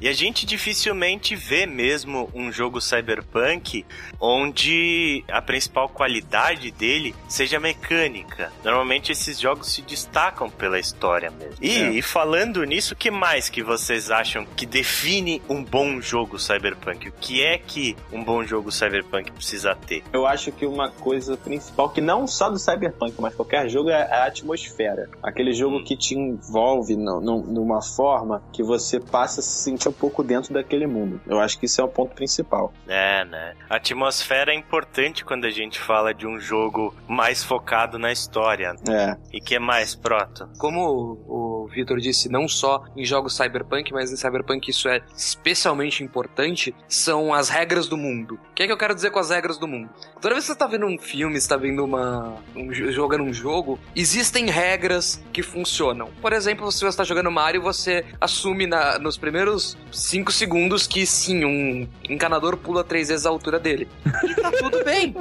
[0.00, 3.84] E a gente dificilmente vê mesmo um jogo cyberpunk
[4.20, 8.52] onde a principal qualidade dele seja mecânica.
[8.64, 11.54] Normalmente esses jogos se destacam pela história mesmo.
[11.62, 11.90] E, É.
[11.90, 17.08] e falando nisso, o que mais que vocês acham que define um bom jogo cyberpunk?
[17.08, 20.02] O que é que um bom jogo cyberpunk precisa ter?
[20.12, 24.02] Eu acho que uma coisa principal, que não só do Cyberpunk, mas qualquer jogo, é
[24.02, 25.08] a atmosfera.
[25.22, 29.85] Aquele jogo que te envolve no- no- numa forma que você passa a se sentir
[29.88, 31.20] um pouco dentro daquele mundo.
[31.26, 32.72] Eu acho que isso é o ponto principal.
[32.86, 33.54] É, né?
[33.68, 38.74] A atmosfera é importante quando a gente fala de um jogo mais focado na história.
[38.88, 39.16] É.
[39.32, 40.48] E que é mais, Proto?
[40.58, 40.80] Como
[41.28, 46.02] o, o Vitor disse, não só em jogos cyberpunk, mas em cyberpunk isso é especialmente
[46.02, 48.38] importante, são as regras do mundo.
[48.50, 49.90] O que é que eu quero dizer com as regras do mundo?
[50.20, 52.36] Toda vez que você tá vendo um filme, você tá vendo uma.
[52.54, 56.08] Um, jo- jogando um jogo, existem regras que funcionam.
[56.20, 61.06] Por exemplo, se você está jogando Mario, você assume na- nos primeiros 5 segundos que
[61.06, 63.88] sim, um encanador pula três vezes a altura dele.
[64.24, 65.14] E tá tudo bem.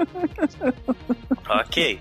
[1.47, 1.99] Ok.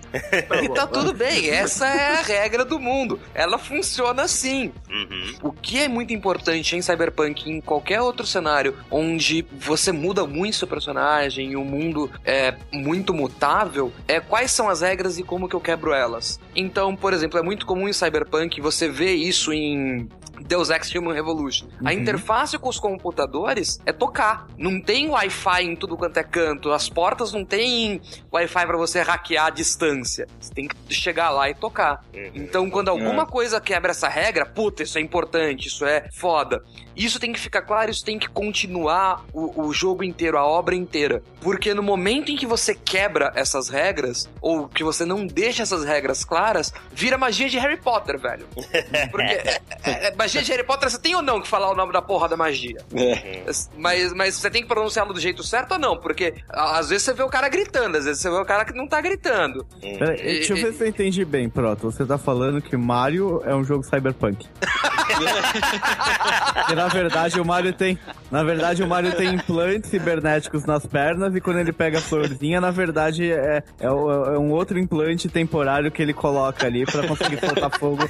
[0.62, 1.50] E tá tudo bem.
[1.50, 3.20] Essa é a regra do mundo.
[3.34, 4.72] Ela funciona assim.
[4.88, 5.34] Uhum.
[5.42, 10.56] O que é muito importante em Cyberpunk, em qualquer outro cenário, onde você muda muito
[10.56, 15.48] seu personagem e o mundo é muito mutável, é quais são as regras e como
[15.48, 16.40] que eu quebro elas.
[16.56, 20.08] Então, por exemplo, é muito comum em Cyberpunk você ver isso em
[20.40, 21.66] Deus Ex Human Revolution.
[21.80, 21.90] A Uhum.
[21.98, 24.46] interface com os computadores é tocar.
[24.58, 26.72] Não tem Wi-Fi em tudo quanto é canto.
[26.72, 28.00] As portas não tem
[28.32, 30.26] Wi-Fi pra você hackear a distância.
[30.40, 32.04] Você tem que chegar lá e tocar.
[32.14, 32.30] Uhum.
[32.34, 36.62] Então, quando alguma coisa quebra essa regra, puta, isso é importante, isso é foda.
[36.96, 40.74] Isso tem que ficar claro, isso tem que continuar o, o jogo inteiro, a obra
[40.76, 41.22] inteira.
[41.40, 45.84] Porque no momento em que você quebra essas regras, ou que você não deixa essas
[45.84, 48.46] regras claras, vira magia de Harry Potter, velho.
[49.10, 51.74] Porque é- é- é- magia de Harry Potter, você tem ou não que falar o
[51.76, 52.76] nome da porra da magia?
[52.94, 53.44] É.
[53.76, 55.96] Mas, mas você tem que pronunciá-lo do jeito certo ou não?
[55.98, 58.64] Porque a- às vezes você vê o cara gritando, às vezes você vê o cara
[58.64, 59.64] que não tá gritando.
[59.80, 61.90] Peraí, deixa eu ver se eu entendi bem, Proto.
[61.90, 64.46] Você tá falando que Mario é um jogo cyberpunk.
[66.66, 67.98] que na verdade o Mario tem.
[68.34, 72.60] Na verdade, o Mario tem implantes cibernéticos nas pernas e quando ele pega a florzinha,
[72.60, 77.38] na verdade é, é, é um outro implante temporário que ele coloca ali pra conseguir
[77.38, 78.02] soltar fogo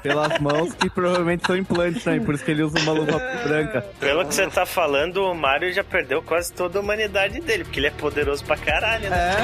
[0.00, 3.84] pelas mãos, que provavelmente são implantes também, por isso que ele usa uma luva branca.
[3.98, 7.80] Pelo que você tá falando, o Mario já perdeu quase toda a humanidade dele, porque
[7.80, 9.34] ele é poderoso pra caralho, né?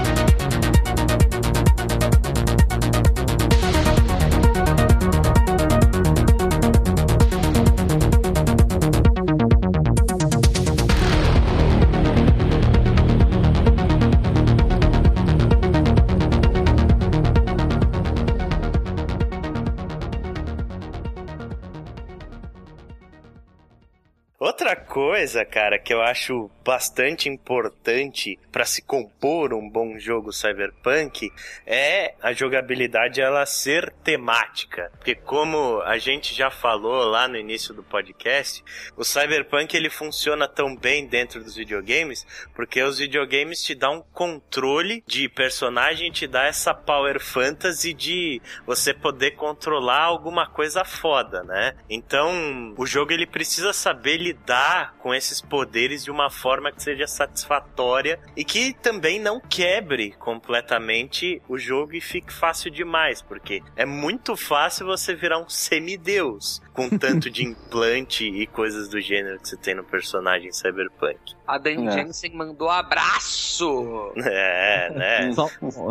[24.41, 31.31] Outra coisa, cara, que eu acho bastante importante para se compor um bom jogo cyberpunk
[31.63, 34.91] é a jogabilidade ela ser temática.
[34.97, 38.63] Porque como a gente já falou lá no início do podcast,
[38.97, 42.25] o cyberpunk ele funciona tão bem dentro dos videogames
[42.55, 48.41] porque os videogames te dão um controle de personagem, te dá essa power fantasy de
[48.65, 51.75] você poder controlar alguma coisa foda, né?
[51.87, 57.05] Então, o jogo ele precisa saber lidar com esses poderes de uma forma que seja
[57.05, 63.85] satisfatória e que também não quebre completamente o jogo e fique fácil demais, porque é
[63.85, 69.49] muito fácil você virar um semideus com tanto de implante e coisas do gênero que
[69.49, 71.19] você tem no personagem Cyberpunk.
[71.47, 71.91] A Dan É.
[71.91, 74.11] Jensen mandou abraço!
[74.17, 75.31] É, né?
[75.33, 75.49] Só,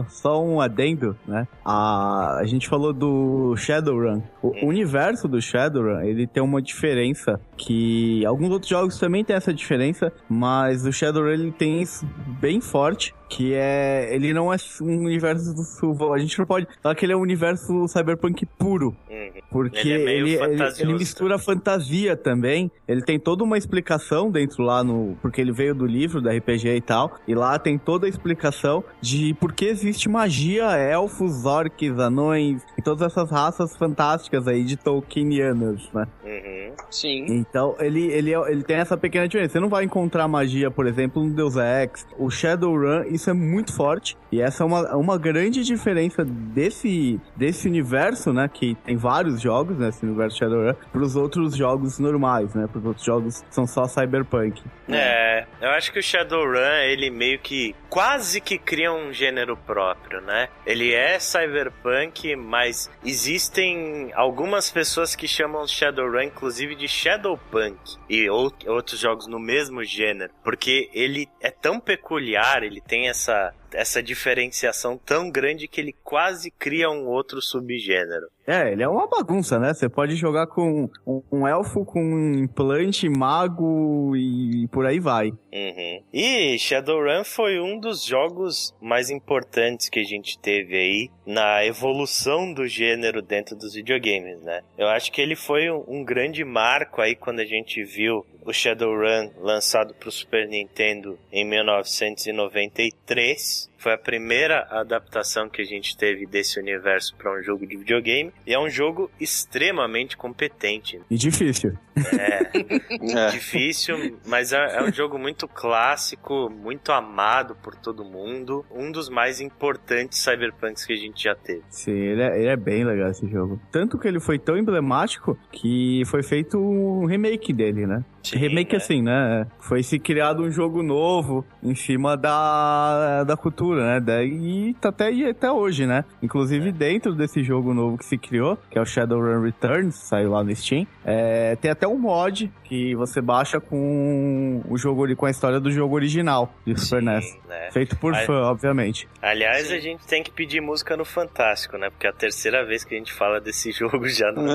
[0.09, 1.47] só um adendo, né?
[1.64, 4.23] A, a gente falou do Shadowrun.
[4.43, 9.53] O universo do Shadowrun, ele tem uma diferença que alguns outros jogos também tem essa
[9.53, 12.07] diferença, mas o Shadowrun ele tem isso
[12.40, 16.95] bem forte, que é ele não é um universo do a gente não pode falar
[16.97, 19.31] que ele é um universo cyberpunk puro, Uhum.
[19.51, 22.71] porque Ele é ele, ele, mistura fantasia também.
[22.88, 25.16] Ele tem toda uma explicação dentro lá no.
[25.23, 27.16] Porque ele veio do livro, da RPG e tal.
[27.29, 32.83] E lá tem toda a explicação de por que existe magia, elfos, orcs, anões e
[32.83, 36.07] todas essas raças fantásticas aí de Tolkienianas, né?
[36.25, 36.73] Uhum.
[36.90, 37.27] Sim.
[37.29, 39.53] Então, ele, ele, é- ele tem essa pequena diferença.
[39.53, 42.07] Você não vai encontrar magia, por exemplo, no Deus Ex.
[42.19, 44.17] O Shadowrun, isso é muito forte.
[44.33, 48.49] E essa é uma, uma grande diferença desse, desse universo, né?
[48.53, 49.89] Que tem vários jogos, né?
[49.89, 52.67] Esse universo Shadowrun, pros outros jogos normais, né?
[52.71, 54.63] Pros outros jogos que são só cyberpunk.
[54.89, 60.20] É, eu acho que o Shadowrun, ele meio que quase que cria um gênero próprio,
[60.20, 60.48] né?
[60.64, 67.76] Ele é cyberpunk, mas existem algumas pessoas que chamam Shadowrun, inclusive, de Shadowpunk
[68.09, 73.53] e ou- outros jogos no mesmo gênero, porque ele é tão peculiar, ele tem essa
[73.73, 78.27] essa diferenciação tão grande que ele quase cria um outro subgênero.
[78.47, 79.73] É, ele é uma bagunça, né?
[79.73, 85.29] Você pode jogar com um, um elfo, com um implante, mago e por aí vai.
[85.53, 86.03] Uhum.
[86.13, 92.53] E Shadowrun foi um dos jogos mais importantes que a gente teve aí na evolução
[92.53, 94.63] do gênero dentro dos videogames, né?
[94.77, 98.53] Eu acho que ele foi um, um grande marco aí quando a gente viu o
[98.53, 103.60] Shadowrun lançado para o Super Nintendo em 1993.
[103.61, 103.70] Peace.
[103.81, 108.31] Foi a primeira adaptação que a gente teve desse universo para um jogo de videogame.
[108.47, 111.01] E é um jogo extremamente competente.
[111.11, 111.73] E difícil.
[112.01, 113.31] É.
[113.31, 118.64] Difícil, mas é, é um jogo muito clássico, muito amado por todo mundo.
[118.71, 121.62] Um dos mais importantes cyberpunks que a gente já teve.
[121.69, 123.61] Sim, ele é, ele é bem legal esse jogo.
[123.71, 128.05] Tanto que ele foi tão emblemático que foi feito um remake dele, né?
[128.23, 128.77] Sim, remake né?
[128.77, 129.47] assim, né?
[129.59, 134.01] Foi se criado um jogo novo em cima da, da cultura, né?
[134.01, 136.05] Daí tá até, e até hoje, né?
[136.23, 140.43] Inclusive dentro desse jogo novo que se criou, que é o Shadowrun Returns, saiu lá
[140.45, 145.31] no Steam, é, tem até um mod que você baixa com o jogo com a
[145.31, 147.25] história do jogo original de Super NES.
[147.25, 147.71] Sim, né?
[147.73, 149.09] Feito por Aí- fã, obviamente.
[149.23, 151.91] Aliás, a gente tem que pedir música no Fantástico, né?
[151.91, 154.43] Porque é a terceira vez que a gente fala desse jogo já no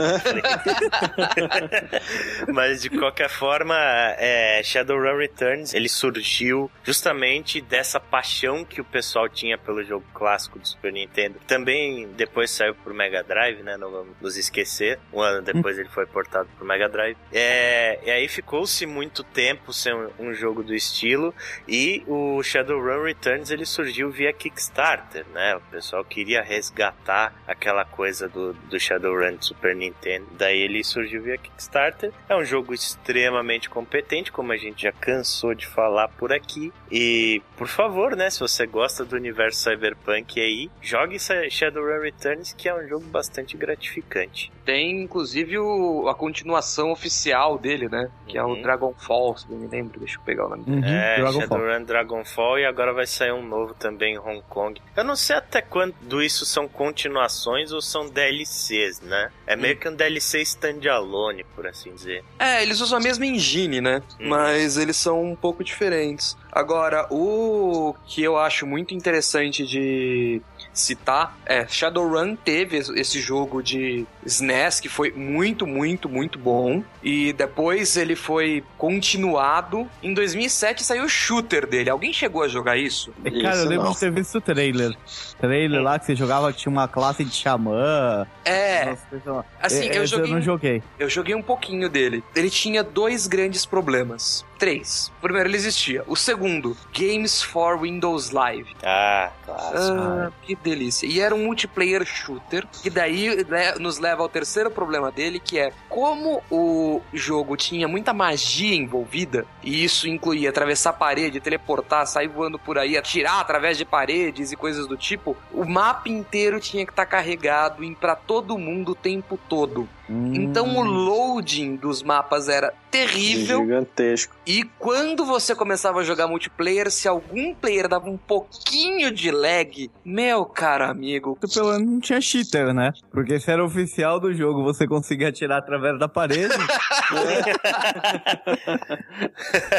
[2.53, 3.75] Mas de qualquer forma,
[4.17, 10.59] é, Shadowrun Returns ele surgiu justamente dessa paixão que o pessoal tinha pelo jogo clássico
[10.59, 11.39] do Super Nintendo.
[11.47, 13.77] Também depois saiu pro Mega Drive, né?
[13.77, 14.99] Não vamos nos esquecer.
[15.11, 17.17] Um ano depois ele foi portado pro Mega Drive.
[17.31, 21.33] É, e aí ficou-se muito tempo sem um, jogo do estilo.
[21.67, 25.55] E o Shadowrun Returns ele surgiu via Kickstarter, né?
[25.55, 30.27] O pessoal queria resgatar aquela coisa do, do Shadowrun Super Nintendo.
[30.37, 32.11] Daí ele surgiu via Kickstarter.
[32.29, 36.71] É um jogo extremamente competente, como a gente já cansou de falar por aqui.
[36.91, 38.29] E, por favor, né?
[38.29, 41.17] Se você gosta do universo cyberpunk aí, jogue
[41.49, 44.51] Shadowrun Returns, que é um jogo bastante gratificante.
[44.63, 48.09] Tem, inclusive, o- a continuação oficial dele, né?
[48.27, 48.61] Que é o Uhum.
[48.61, 49.99] Dragonfall, se não me lembro.
[49.99, 50.77] Deixa eu pegar o nome dele.
[50.81, 51.41] Uhum, É, Dragonfall.
[51.41, 54.81] Shadowrun Dragonfall e agora vai sair um novo também em Hong Kong.
[54.95, 59.29] Eu não sei até quando isso são continuações ou são DLCs, né?
[59.45, 62.23] É meio que um DLC standalone, por assim dizer.
[62.39, 64.01] É, eles usam a mesma engine, né?
[64.19, 64.29] Hum.
[64.29, 66.35] Mas eles são um pouco diferentes.
[66.55, 70.41] Agora, o que eu acho muito interessante de
[70.79, 76.83] citar é Shadowrun teve esse jogo de SNES que foi muito, muito, muito bom.
[77.03, 79.87] E depois ele foi continuado.
[80.01, 81.89] Em 2007 saiu o shooter dele.
[81.89, 83.11] Alguém chegou a jogar isso?
[83.23, 83.91] É, Cara, Isso eu lembro não.
[83.93, 84.95] de ter visto o trailer.
[85.39, 88.25] Trailer lá que você jogava, tinha uma classe de xamã.
[88.43, 89.45] É, lá.
[89.61, 90.83] assim, É, eu joguei, eu não joguei.
[90.99, 92.23] eu joguei um pouquinho dele.
[92.35, 94.43] Ele tinha dois grandes problemas.
[94.57, 95.11] Três.
[95.19, 96.03] O primeiro, ele existia.
[96.07, 98.73] O segundo, Games for Windows Live.
[98.83, 99.97] Ah, clássico.
[99.97, 101.07] Ah, que delícia.
[101.07, 102.67] E era um multiplayer shooter.
[102.83, 107.87] E daí le- nos leva ao terceiro problema dele, que é como o jogo tinha
[107.87, 113.77] muita magia envolvida, e isso incluía atravessar parede, teleportar, sair voando por aí, atirar através
[113.77, 118.15] de paredes e coisas do tipo, o mapa inteiro tinha que estar carregado em para
[118.15, 119.87] todo mundo o tempo todo.
[120.09, 123.59] Então o loading dos mapas era terrível.
[123.61, 124.35] Gigantesco.
[124.45, 129.89] E quando você começava a jogar multiplayer, se algum player dava um pouquinho de lag,
[130.03, 132.93] meu caro amigo, Tu pelo menos não tinha cheater, né?
[133.11, 136.53] Porque se era oficial do jogo, você conseguia atirar através da parede.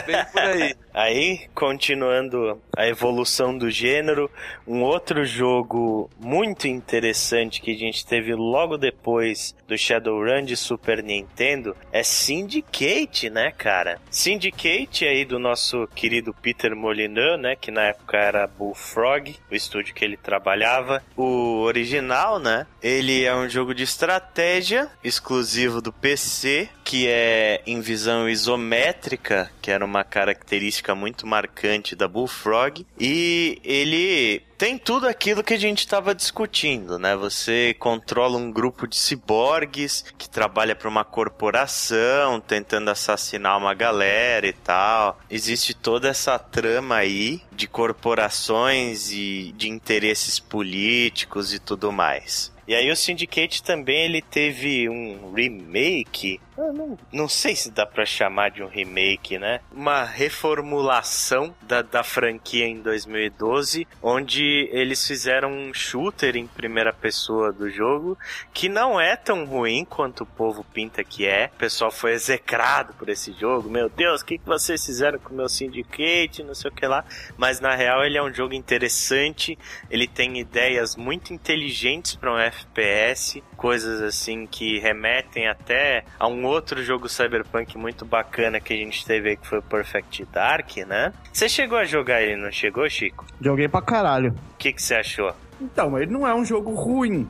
[0.06, 0.74] bem por aí.
[0.92, 4.30] Aí, continuando a evolução do gênero,
[4.66, 9.76] um outro jogo muito interessante que a gente teve logo depois do
[10.16, 14.00] Shadowrun de Super Nintendo é Syndicate, né, cara?
[14.10, 19.94] Syndicate aí do nosso querido Peter Molyneux, né, que na época era Bullfrog, o estúdio
[19.94, 21.02] que ele trabalhava.
[21.16, 27.80] O original, né, ele é um jogo de estratégia exclusivo do PC, que é em
[27.80, 35.42] visão isométrica, que era uma característica muito marcante da Bullfrog, e ele tem tudo aquilo
[35.42, 37.14] que a gente estava discutindo, né?
[37.16, 44.46] Você controla um grupo de ciborgues que trabalha para uma corporação tentando assassinar uma galera
[44.46, 45.18] e tal.
[45.30, 52.52] Existe toda essa trama aí de corporações e de interesses políticos e tudo mais.
[52.68, 56.40] E aí o Syndicate também ele teve um remake.
[56.56, 59.60] Não, não sei se dá pra chamar de um remake, né?
[59.70, 67.52] Uma reformulação da, da franquia em 2012, onde eles fizeram um shooter em primeira pessoa
[67.52, 68.18] do jogo,
[68.54, 71.50] que não é tão ruim quanto o povo pinta que é.
[71.54, 73.68] O pessoal foi execrado por esse jogo.
[73.68, 76.42] Meu Deus, o que, que vocês fizeram com o meu Syndicate?
[76.42, 77.04] Não sei o que lá.
[77.36, 79.58] Mas na real ele é um jogo interessante.
[79.90, 86.45] Ele tem ideias muito inteligentes para um FPS, coisas assim que remetem até a um
[86.46, 90.76] outro jogo cyberpunk muito bacana que a gente teve aí que foi o Perfect Dark,
[90.86, 91.12] né?
[91.32, 93.24] Você chegou a jogar ele, não chegou, Chico?
[93.40, 94.30] Joguei pra caralho.
[94.54, 95.34] O que que você achou?
[95.60, 97.26] Então, ele não é um jogo ruim.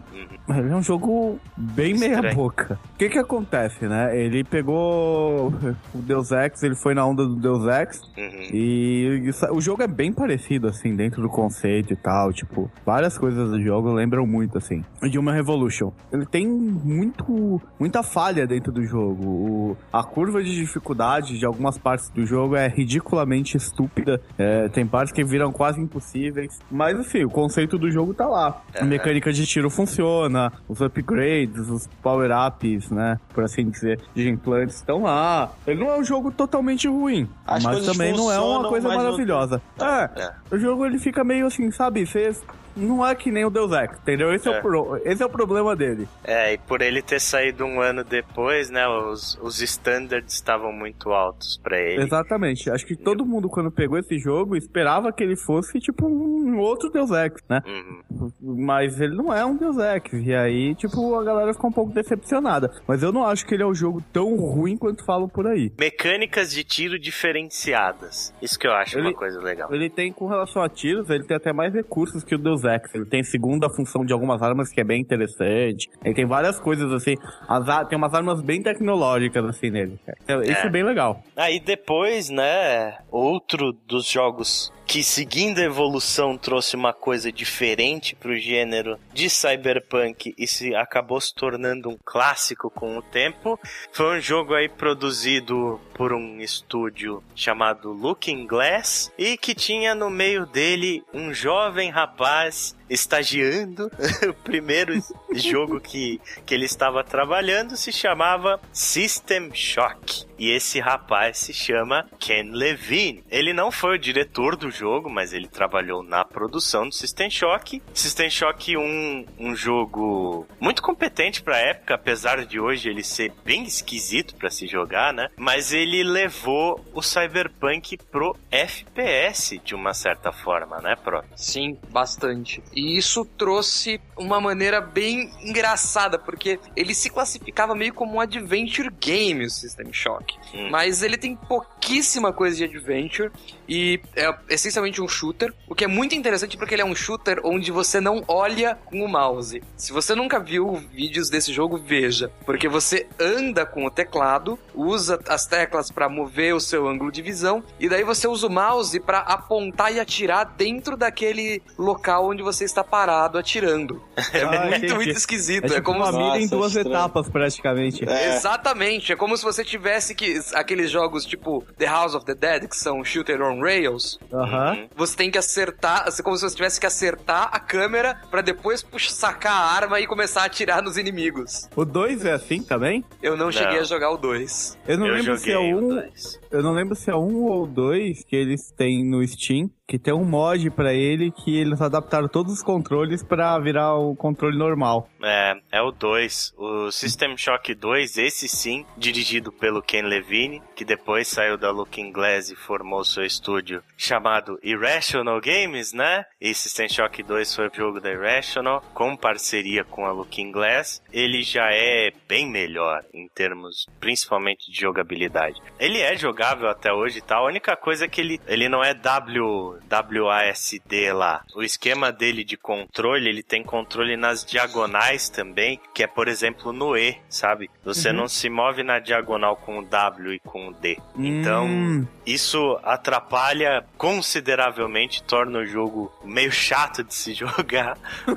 [0.47, 2.23] Mas ele é um jogo bem Estranho.
[2.23, 2.79] meia boca.
[2.95, 4.17] O que que acontece, né?
[4.19, 5.49] Ele pegou
[5.95, 8.01] o Deus Ex, ele foi na onda do Deus Ex.
[8.17, 8.49] Uhum.
[8.53, 12.33] E isso- o jogo é bem parecido, assim, dentro do conceito e tal.
[12.33, 14.85] Tipo, várias coisas do jogo lembram muito, assim.
[15.03, 15.93] De uma Revolution.
[16.13, 19.25] Ele tem muito, muita falha dentro do jogo.
[19.27, 24.21] O- a curva de dificuldade de algumas partes do jogo é ridiculamente estúpida.
[24.39, 26.59] É, tem partes que viram quase impossíveis.
[26.71, 28.63] Mas, assim, o conceito do jogo tá lá.
[28.79, 33.19] A mecânica de tiro funciona, os upgrades, os power-ups, né?
[33.35, 35.51] Por assim dizer, de implantes estão lá.
[35.67, 37.29] Ele não é um jogo totalmente ruim.
[37.47, 39.61] As mas também não é uma coisa não- maravilhosa.
[39.81, 40.33] É, É.
[40.51, 42.07] o jogo ele fica meio assim, sabe?
[42.07, 42.35] Você
[42.77, 44.33] não é que nem o Deus Ex, entendeu?
[44.35, 44.59] Esse é, É.
[44.59, 46.07] o, pro- esse é o problema dele.
[46.25, 48.87] É, e por ele ter saído um ano depois, né?
[48.87, 52.03] Os, os standards estavam muito altos pra ele.
[52.03, 52.71] Exatamente.
[52.71, 56.91] Acho que todo mundo, quando pegou esse jogo, esperava que ele fosse tipo um outro
[56.91, 57.63] Deus Ex, né?
[57.67, 58.31] Uhum.
[58.65, 60.13] Mas ele não é um Deus Ex.
[60.27, 62.71] E aí, tipo, a galera ficou um pouco decepcionada.
[62.87, 65.73] Mas eu não acho que ele é um jogo tão ruim quanto falam por aí.
[65.79, 68.33] Mecânicas de tiro diferenciadas.
[68.43, 69.73] Isso que eu acho Ele- uma coisa legal.
[69.73, 72.65] Ele tem, com relação a tiros, ele tem até mais recursos que o Deus
[72.95, 75.89] Ele tem segunda função de algumas armas que é bem interessante.
[76.05, 77.15] Ele tem várias coisas assim.
[77.49, 79.99] As tem umas armas bem tecnológicas assim nele.
[80.25, 80.67] Então, Isso É.
[80.67, 81.23] é bem legal.
[81.37, 88.37] Aí depois, né, outro dos jogos que seguindo a evolução trouxe uma coisa diferente pro
[88.37, 93.59] gênero de cyberpunk e se acabou se tornando um clássico com o tempo,
[93.93, 100.09] foi um jogo aí produzido por um estúdio chamado Looking Glass e que tinha no
[100.09, 103.91] meio dele um jovem rapaz estagiando.
[104.29, 104.95] o primeiro
[105.35, 110.27] jogo que, que ele estava trabalhando se chamava System Shock.
[110.39, 113.25] E esse rapaz se chama Ken Levine.
[113.31, 117.83] Ele não foi o diretor do jogo, mas ele trabalhou na produção do System Shock.
[117.95, 123.65] System Shock um, um jogo muito competente pra época, apesar de hoje ele ser bem
[123.65, 125.29] esquisito para se jogar, né?
[125.37, 131.25] Mas ele levou o Cyberpunk pro FPS de uma certa forma, né, Pro?
[131.35, 132.63] Sim, bastante.
[132.77, 138.91] E isso trouxe uma maneira bem engraçada, porque ele se classificava meio como um adventure
[139.01, 140.37] game, o System Shock.
[140.55, 140.69] Hum.
[140.71, 143.33] Mas ele tem pouquíssima coisa de adventure
[143.67, 147.41] e é essencialmente um shooter, o que é muito interessante porque ele é um shooter
[147.45, 149.63] onde você não olha com o mouse.
[149.77, 155.19] Se você nunca viu vídeos desse jogo, veja, porque você anda com o teclado, usa
[155.29, 159.01] as teclas para mover o seu ângulo de visão e daí você usa o mouse
[159.01, 164.03] para apontar e atirar dentro daquele local onde você está parado atirando.
[164.33, 164.95] É Ah, muito, entendi.
[164.95, 165.63] muito É esquisito.
[165.65, 166.19] tipo É, como uma se...
[166.19, 166.89] mira em duas estranho.
[166.97, 168.09] etapas, praticamente.
[168.09, 168.35] É.
[168.37, 172.69] Exatamente, é como se você tivesse que aqueles jogos tipo The House of the Dead,
[172.69, 174.73] que são shooter on rails, Aham.
[174.73, 174.89] Uhum.
[174.97, 178.83] você tem que acertar, é como se você tivesse que acertar a câmera pra depois
[178.83, 181.69] puxa, sacar a arma e começar a atirar nos inimigos.
[181.77, 183.05] O 2 é assim também?
[183.23, 183.53] Eu não, Não.
[183.53, 184.79] cheguei a jogar o 2.
[184.87, 185.89] Eu não Eu lembro se é o um.
[185.89, 186.41] dois.
[186.51, 190.13] Eu não lembro se é um ou dois que eles têm no Steam, que tem
[190.13, 195.09] um mod pra ele que eles adaptaram todos os controles pra virar o controle normal.
[195.23, 196.55] É, é o 2.
[196.57, 202.11] O System Shock 2, esse sim, dirigido pelo Ken Levine, que depois saiu da Looking
[202.11, 206.25] Glass e formou seu estúdio chamado Irrational Games, né?
[206.41, 211.03] E System Shock 2 foi o jogo da Irrational, com parceria com a Looking Glass.
[211.13, 215.63] Ele já é bem melhor em termos, principalmente de jogabilidade.
[215.79, 217.45] Ele é jogável até hoje e tal.
[217.45, 221.43] A única coisa é que ele, ele não é W, WASD lá.
[221.55, 226.73] O esquema dele de controle, ele tem controle nas diagonais também, que é, por exemplo,
[226.73, 227.71] no E, sabe?
[227.85, 230.99] Você não se move na diagonal com o W e com o D.
[231.17, 237.97] Então, Hum, isso atrapalha consideravelmente, torna o jogo meio chato de se jogar,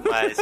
[0.09, 0.37] mas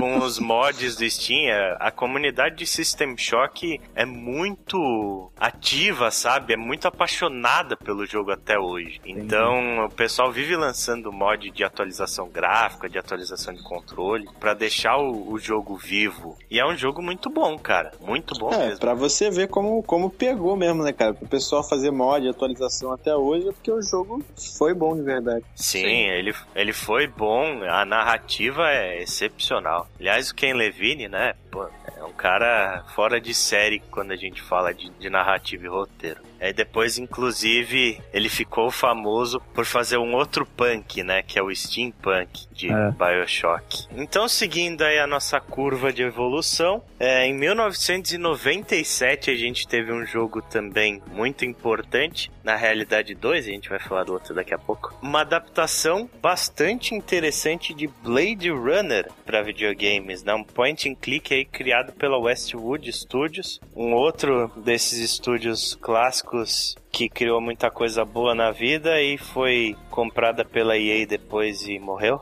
[0.00, 6.54] com os mods do Steam, a- a comunidade de System Shock é muito ativa, sabe?
[6.54, 9.00] É muito apaixonada pelo jogo até hoje.
[9.04, 14.96] Então, o pessoal vive lançando mod de atualização gráfica, de atualização de controle, pra deixar
[14.98, 16.36] o, o jogo vivo.
[16.50, 17.92] E é um jogo muito bom, cara.
[18.00, 18.80] Muito bom É, mesmo.
[18.80, 21.14] pra você ver como, como pegou mesmo, né, cara?
[21.14, 24.22] Pro pessoal fazer mod, atualização até hoje, é porque o jogo
[24.58, 25.44] foi bom de verdade.
[25.54, 26.06] Sim, Sim.
[26.10, 29.88] Ele, ele foi bom, a narrativa é excepcional.
[30.00, 34.40] Aliás, o Ken Levine, né, pô, é um cara fora de série quando a gente
[34.40, 36.20] fala de, de narrativa e roteiro.
[36.40, 41.54] Aí depois, inclusive, ele ficou famoso por fazer um outro punk, né, que é o
[41.54, 42.90] steampunk de É.
[42.92, 43.86] Bioshock.
[43.92, 50.04] Então, seguindo aí a nossa curva de evolução, é, em 1997 a gente teve um
[50.06, 54.58] jogo também muito importante, na realidade 2, a gente vai falar do outro daqui a
[54.58, 54.94] pouco.
[55.02, 60.32] Uma adaptação bastante interessante de Blade Runner para videogames, né?
[60.34, 67.08] um point and click aí criado pela Westwood Studios, um outro desses estúdios clássicos que
[67.08, 72.20] criou muita coisa boa na vida e foi comprada pela EA depois e morreu.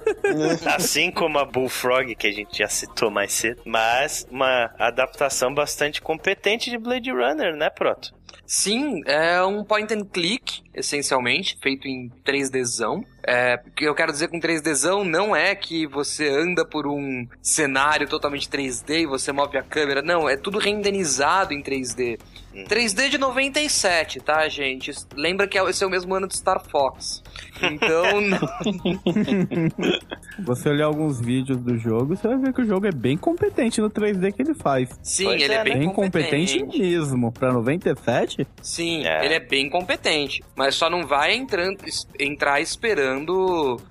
[0.74, 3.62] Assim como a Bullfrog, que a gente já citou mais cedo.
[3.64, 8.14] Mas uma adaptação bastante competente de Blade Runner, né, Proto?
[8.46, 13.02] Sim, é um point and click, essencialmente, feito em 3Dzão.
[13.26, 17.26] É, o que eu quero dizer com 3Dzão não é que você anda por um
[17.40, 20.02] cenário totalmente 3D e você move a câmera.
[20.02, 22.18] Não, é tudo renderizado em 3D.
[22.54, 22.64] Hum.
[22.68, 24.92] 3D de 97, tá, gente?
[25.14, 27.22] Lembra que esse é o mesmo ano do Star Fox.
[27.62, 28.04] Então,
[30.44, 33.80] você olhar alguns vídeos do jogo, você vai ver que o jogo é bem competente
[33.80, 34.88] no 3D que ele faz.
[35.02, 36.58] sim, Pois ele é, é, bem, Bem competente.
[36.58, 37.32] competente mesmo.
[37.32, 38.46] Pra 97?
[38.62, 39.24] Sim, É.
[39.24, 40.42] ele é bem competente.
[40.56, 41.78] Mas só não vai entrando,
[42.18, 43.11] entrar esperando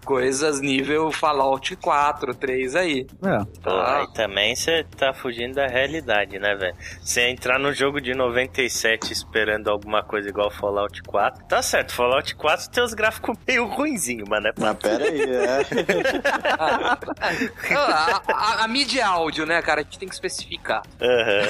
[0.06, 3.08] coisas nível Fallout 4, 3 aí.
[3.24, 3.38] É.
[3.64, 3.98] Pô, Ah.
[4.00, 6.76] aí também você tá fugindo da realidade, né, velho?
[7.02, 12.36] Você entrar no jogo de 97 esperando alguma coisa igual Fallout 4, tá certo, Fallout
[12.36, 14.52] 4 tem os gráficos meio ruinzinho, mas né?
[14.60, 15.62] Mas pera aí, é.
[16.60, 16.98] Ah,
[17.76, 19.82] a, a, a mídia áudio, né, cara?
[19.82, 20.82] A gente tem que especificar.
[21.02, 21.42] Aham.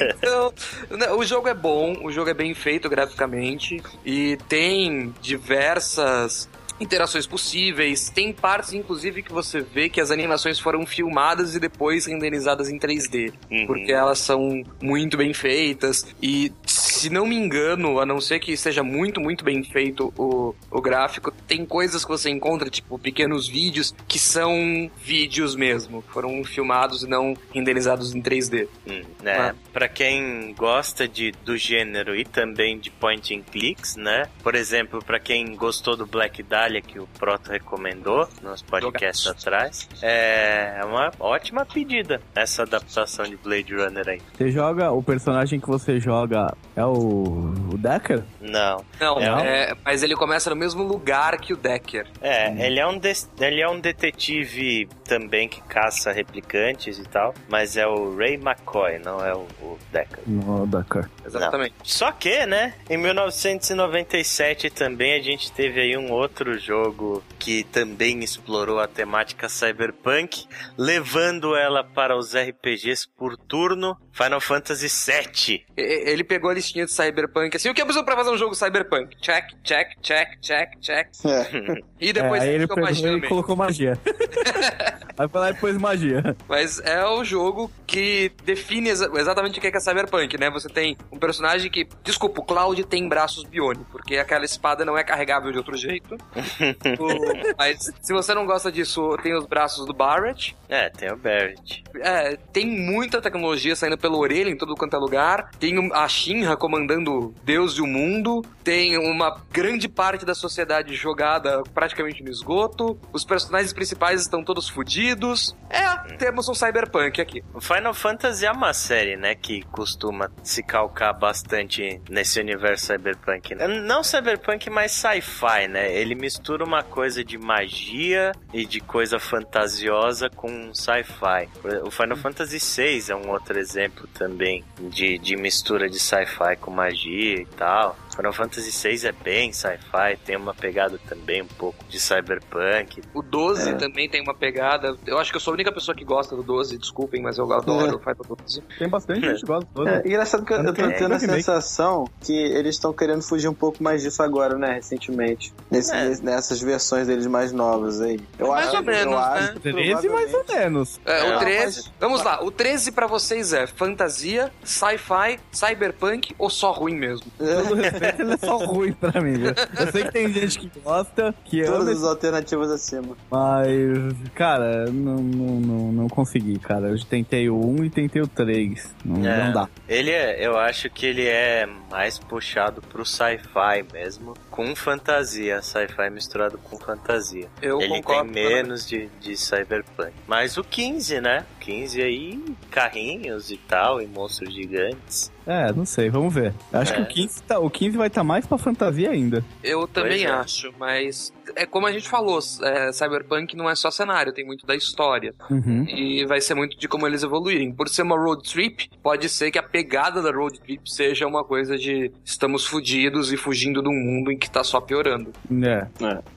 [0.20, 0.52] Então,
[0.90, 6.48] né, o jogo é bom, o jogo é bem feito graficamente e tem diversas
[6.80, 8.10] interações possíveis.
[8.10, 12.78] Tem partes, inclusive, que você vê que as animações foram filmadas e depois renderizadas em
[12.78, 13.32] 3D.
[13.50, 13.66] Uhum.
[13.66, 16.06] Porque elas são muito bem feitas.
[16.22, 20.54] E se não me engano, a não ser que seja muito, muito bem feito o,
[20.70, 26.02] o gráfico, tem coisas que você encontra, tipo pequenos vídeos, que são vídeos mesmo.
[26.08, 28.68] Foram filmados e não renderizados em 3D.
[28.86, 29.38] Hum, né?
[29.38, 29.54] Ah.
[29.72, 34.28] Pra quem gosta de, do gênero e também de point and clicks, né?
[34.42, 39.88] Por exemplo, pra quem gostou do Black Dahlia, que o Proto recomendou nos podcasts atrás,
[40.02, 44.20] é uma ótima pedida essa adaptação de Blade Runner aí.
[44.36, 48.22] Você joga, o personagem que você joga é o, o Decker?
[48.40, 48.84] Não.
[48.98, 49.70] Não, É.
[49.70, 52.06] é, mas ele começa no mesmo lugar que o Decker.
[52.20, 57.34] É, ele é, um des- ele é um detetive também que caça replicantes e tal,
[57.48, 60.18] mas é o Ray McCoy, não é o, o Decker.
[60.26, 61.08] No Decker.
[61.24, 61.74] Exatamente.
[61.82, 68.20] Só que, né, em 1997 também a gente teve aí um outro jogo que também
[68.20, 75.64] explorou a temática cyberpunk, levando ela para os RPGs por turno, Final Fantasy VII.
[75.76, 78.54] Ele pegou a listinha de Cyberpunk assim, o que eu preciso pra fazer um jogo
[78.54, 79.16] Cyberpunk?
[79.20, 81.08] Check, check, check, check, check.
[81.24, 81.80] É.
[82.00, 83.92] E depois é, aí ele, ficou mais ele colocou magia.
[85.18, 86.34] aí foi lá e pôs magia.
[86.48, 90.48] Mas é o jogo que define exa- exatamente o que é que é Cyberpunk, né?
[90.50, 91.86] Você tem um personagem que.
[92.02, 96.16] Desculpa, o Cloud tem braços biônicos, porque aquela espada não é carregável de outro jeito.
[96.98, 100.56] O- Mas se você não gosta disso, tem os braços do Barrett.
[100.68, 101.84] É, tem o Barrett.
[102.00, 105.50] É, tem muita tecnologia saindo pela orelha em todo quanto é lugar.
[105.58, 108.19] Tem a Shinra comandando Deus e o mundo.
[108.62, 112.98] Tem uma grande parte da sociedade jogada praticamente no esgoto.
[113.12, 115.56] Os personagens principais estão todos fodidos.
[115.68, 117.42] É, temos um cyberpunk aqui.
[117.60, 123.54] Final Fantasy é uma série, né, que costuma se calcar bastante nesse universo cyberpunk.
[123.54, 123.66] Né?
[123.66, 125.92] Não cyberpunk, mas sci-fi, né?
[125.92, 131.48] Ele mistura uma coisa de magia e de coisa fantasiosa com sci-fi.
[131.84, 136.70] O Final Fantasy VI é um outro exemplo também de, de mistura de sci-fi com
[136.70, 137.96] magia e tal.
[138.14, 143.02] Final Fantasy VI é bem sci-fi, tem uma pegada também um pouco de cyberpunk.
[143.14, 143.74] O 12 É.
[143.74, 144.96] também tem uma pegada.
[145.06, 147.50] Eu acho que eu sou a única pessoa que gosta do 12, desculpem, mas eu
[147.52, 148.62] adoro o Final 12.
[148.78, 149.68] Tem bastante gente que gosta.
[149.88, 153.48] É, engraçado que eu, eu tô É, tendo a sensação que eles estão querendo fugir
[153.48, 154.74] um pouco mais disso agora, né?
[154.74, 155.52] Recentemente.
[155.70, 156.04] Nesse- É.
[156.08, 158.18] nesse- nessas versões deles mais novas aí.
[158.38, 159.16] Eu Mais acho, ou menos, eu né?
[159.18, 161.00] acho que 13 mais ou menos.
[161.04, 161.64] É, É, o 13.
[161.84, 167.26] mas- Vamos lá, o 13 pra vocês é fantasia, sci-fi, cyberpunk ou só ruim mesmo?
[167.38, 169.52] Todo respeito, ele é só ruim pra mim, viu?
[169.78, 173.16] Eu sei que tem gente que gosta, que ama, Todas as alternativas acima.
[173.30, 176.88] mas, cara, não, não, não, não consegui, cara.
[176.88, 178.94] Eu tentei o 1 e tentei o 3.
[179.04, 179.44] Não, É.
[179.44, 179.68] não dá.
[179.88, 186.10] Ele é, eu acho que ele é mais puxado pro sci-fi mesmo, com fantasia, sci-fi
[186.10, 187.48] misturado com fantasia.
[187.60, 188.32] Eu ele concordo.
[188.32, 190.12] tem menos de, de cyberpunk.
[190.26, 191.44] Mas o 15, né?
[191.60, 195.30] 15 aí, carrinhos e tal, e monstros gigantes.
[195.46, 196.52] É, não sei, vamos ver.
[196.72, 196.96] Acho É.
[196.96, 199.44] que o 15, tá, o 15 vai estar mais pra fantasia ainda.
[199.62, 200.30] Eu também é.
[200.30, 204.66] acho, mas é como a gente falou, é, Cyberpunk não é só cenário, tem muito
[204.66, 205.34] da história.
[205.50, 205.84] Uhum.
[205.88, 207.72] E vai ser muito de como eles evoluírem.
[207.72, 211.44] Por ser uma road trip, pode ser que a pegada da road trip seja uma
[211.44, 215.32] coisa de estamos fudidos e fugindo de um mundo em que tá só piorando.
[215.64, 215.86] É.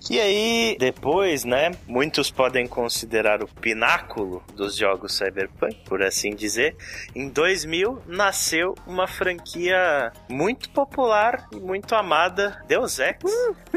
[0.09, 1.71] E aí, depois, né?
[1.87, 6.75] Muitos podem considerar o pináculo dos jogos cyberpunk, por assim dizer.
[7.15, 13.17] Em 2000 nasceu uma franquia muito popular e muito amada, Deus Ex.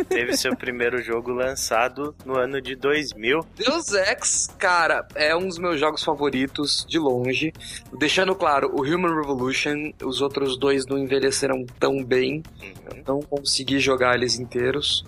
[0.09, 3.41] Teve seu primeiro jogo lançado no ano de 2000.
[3.57, 7.53] Deus Ex, cara, é um dos meus jogos favoritos de longe.
[7.99, 12.43] Deixando claro, o Human Revolution, os outros dois não envelheceram tão bem.
[12.61, 13.03] Uhum.
[13.07, 15.05] Não consegui jogar eles inteiros.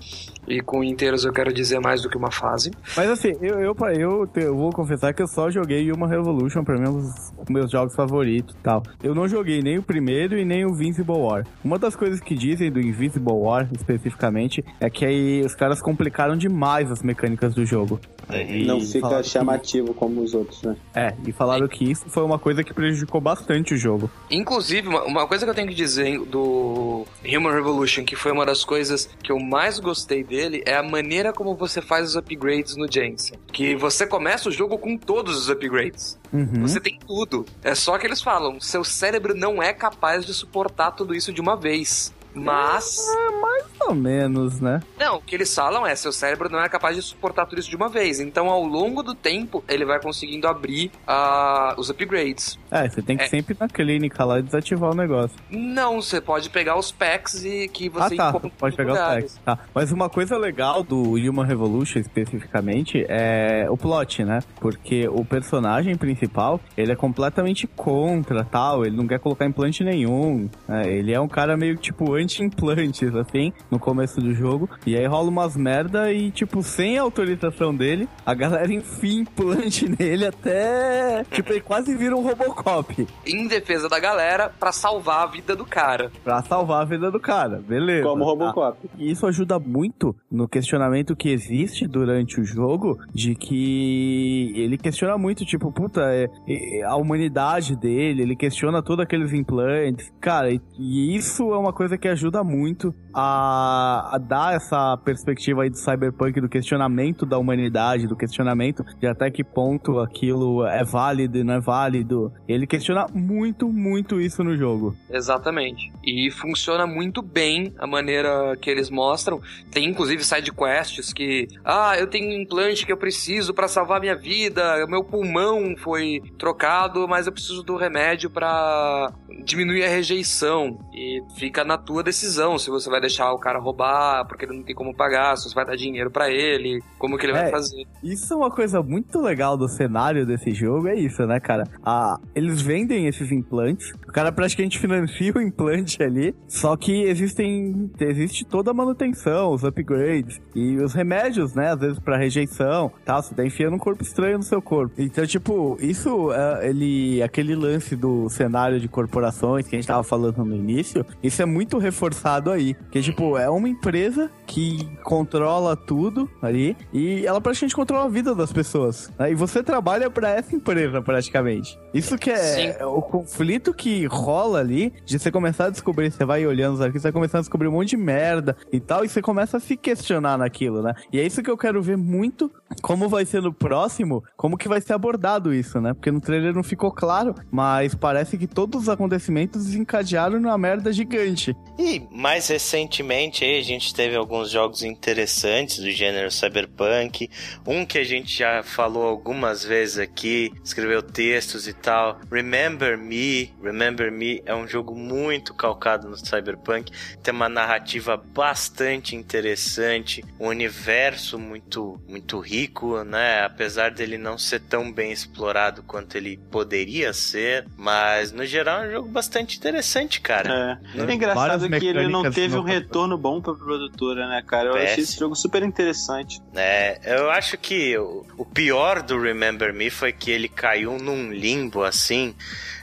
[0.47, 2.71] E com inteiros eu quero dizer mais do que uma fase.
[2.97, 6.77] Mas assim, eu, eu, eu, eu vou confessar que eu só joguei Human Revolution, pra
[6.79, 8.83] mim é um dos meus jogos favoritos e tal.
[9.03, 11.47] Eu não joguei nem o primeiro e nem o Invincible War.
[11.65, 16.37] Uma das coisas que dizem do Invincible War, especificamente, é que aí os caras complicaram
[16.37, 18.01] demais as mecânicas do jogo.
[18.31, 20.77] E Não fica falaram que- chamativo como os outros, né?
[20.95, 24.11] É, e falaram que isso foi uma coisa que prejudicou bastante o jogo.
[24.31, 28.45] Inclusive, uma, uma coisa que eu tenho que dizer do Human Revolution, que foi uma
[28.45, 32.77] das coisas que eu mais gostei dele, é a maneira como você faz os upgrades
[32.77, 33.39] no Jensen.
[33.53, 36.19] Que você começa o jogo com todos os upgrades.
[36.33, 36.63] Uhum.
[36.63, 37.45] Você tem tudo.
[37.63, 41.41] É só que eles falam, seu cérebro não é capaz de suportar tudo isso de
[41.41, 42.13] uma vez.
[42.35, 43.05] Mas.
[43.41, 44.81] Mais ou menos, né?
[44.99, 47.71] Não, o que eles falam é: seu cérebro não é capaz de suportar tudo isso
[47.71, 48.21] de uma vez.
[48.21, 52.59] Então, ao longo do tempo, ele vai conseguindo abrir ah, os upgrades.
[52.71, 53.29] É, você tem que É.
[53.29, 55.37] sempre ir na clínica lá e desativar o negócio.
[55.51, 58.29] Não, você pode pegar os packs e que Ah, você tá.
[58.29, 59.25] encontra em Pode pegar lugares.
[59.33, 59.39] text.
[59.45, 59.59] Tá.
[59.75, 64.41] Mas uma coisa legal do Human Revolution especificamente é o plot, né?
[64.61, 70.49] Porque o personagem principal, ele é completamente contra tal, ele não quer colocar implante nenhum.
[70.67, 70.89] né?
[70.89, 74.69] Ele é um cara meio tipo anti-implantes, assim, no começo do jogo.
[74.87, 80.27] E aí rola umas merda e, tipo, sem autorização dele, a galera enfia implante nele
[80.27, 81.25] até.
[81.31, 83.07] Tipo, ele quase vira um Robocop.
[83.27, 86.11] Em defesa da galera, pra salvar a vida do cara.
[86.25, 88.03] Pra salvar a vida do cara, beleza.
[88.07, 88.31] Como Tá.
[88.31, 88.91] Robocop.
[88.99, 95.17] E isso ajuda muito no questionamento que existe durante o jogo, de que ele questiona
[95.17, 100.13] muito, tipo, puta, é, é, a humanidade dele, ele questiona todos aqueles implantes.
[100.21, 105.63] Cara, e, e isso é uma coisa que ajuda muito a, a dar essa perspectiva
[105.63, 110.85] aí do cyberpunk, do questionamento da humanidade, do questionamento de até que ponto aquilo é
[110.85, 112.33] válido e não é válido.
[112.47, 114.95] Ele questiona muito, muito isso no jogo.
[115.11, 115.93] Exatamente.
[116.05, 119.41] E funciona muito bem a maneira que eles mostram.
[119.71, 124.01] Tem inclusive side quests que, ah, eu tenho um implante que eu preciso pra salvar
[124.01, 129.13] minha vida, meu pulmão foi trocado, mas eu preciso do remédio pra
[129.45, 130.79] diminuir a rejeição.
[130.95, 134.63] E fica na tua decisão se você vai deixar o cara roubar porque ele não
[134.63, 137.51] tem como pagar, se você vai dar dinheiro pra ele, como que ele vai É.
[137.51, 137.85] fazer.
[138.03, 141.65] Isso é uma coisa muito legal do cenário desse jogo, é isso, né, cara?
[141.85, 147.91] Ah, eles vendem esses implantes, o cara praticamente financia o implante ali, só que existem,
[148.01, 153.23] existe toda a manutenção, os upgrades e os remédios, né, às vezes pra rejeição, tal,
[153.23, 154.95] você tá enfiando um corpo estranho no seu corpo.
[154.99, 160.05] Então, tipo, isso, é, ele, aquele lance do cenário de corporações que a gente tava
[160.05, 165.77] falando no início, isso é muito reforçado aí, que, tipo, é uma empresa que controla
[165.77, 169.11] tudo ali e ela praticamente controla a vida das pessoas.
[169.19, 169.33] né?
[169.33, 171.79] E você trabalha pra essa empresa, praticamente.
[171.93, 172.85] Isso que é Sim.
[172.85, 177.03] o conflito que rola ali, de você começar a descobrir, você vai olhando os arquivos,
[177.03, 179.61] você vai começando a descobrir um monte de merda e tal, e você começa a
[179.61, 180.95] se questionar naquilo, né?
[181.13, 182.51] E é isso que eu quero ver muito,
[182.83, 185.95] como vai ser no próximo, como que vai ser abordado isso, né?
[185.95, 190.93] Porque no trailer não ficou claro, mas parece que todos os acontecimentos desencadearam numa merda
[190.93, 191.55] gigante.
[191.79, 197.31] E mais recentemente a gente teve alguns jogos interessantes do gênero cyberpunk.
[197.67, 202.21] Um que a gente já falou algumas vezes aqui, escreveu textos e tal.
[202.31, 203.53] Remember Me.
[203.63, 206.93] Remember Me é um jogo muito calcado no cyberpunk.
[207.23, 212.58] Tem uma narrativa bastante interessante, um universo muito muito rico,
[213.05, 213.45] né?
[213.45, 218.89] Apesar dele não ser tão bem explorado quanto ele poderia ser, mas no geral é
[218.89, 220.81] um jogo bastante interessante, cara.
[220.95, 220.99] É.
[220.99, 221.13] Né?
[221.13, 224.69] É engraçado que ele não teve um retorno bom pra produtora, né, cara?
[224.69, 225.05] Eu achei Péssimo.
[225.05, 226.41] esse jogo super interessante.
[226.55, 231.33] É, eu acho que o, o pior do Remember Me foi que ele caiu num
[231.33, 232.35] limbo assim.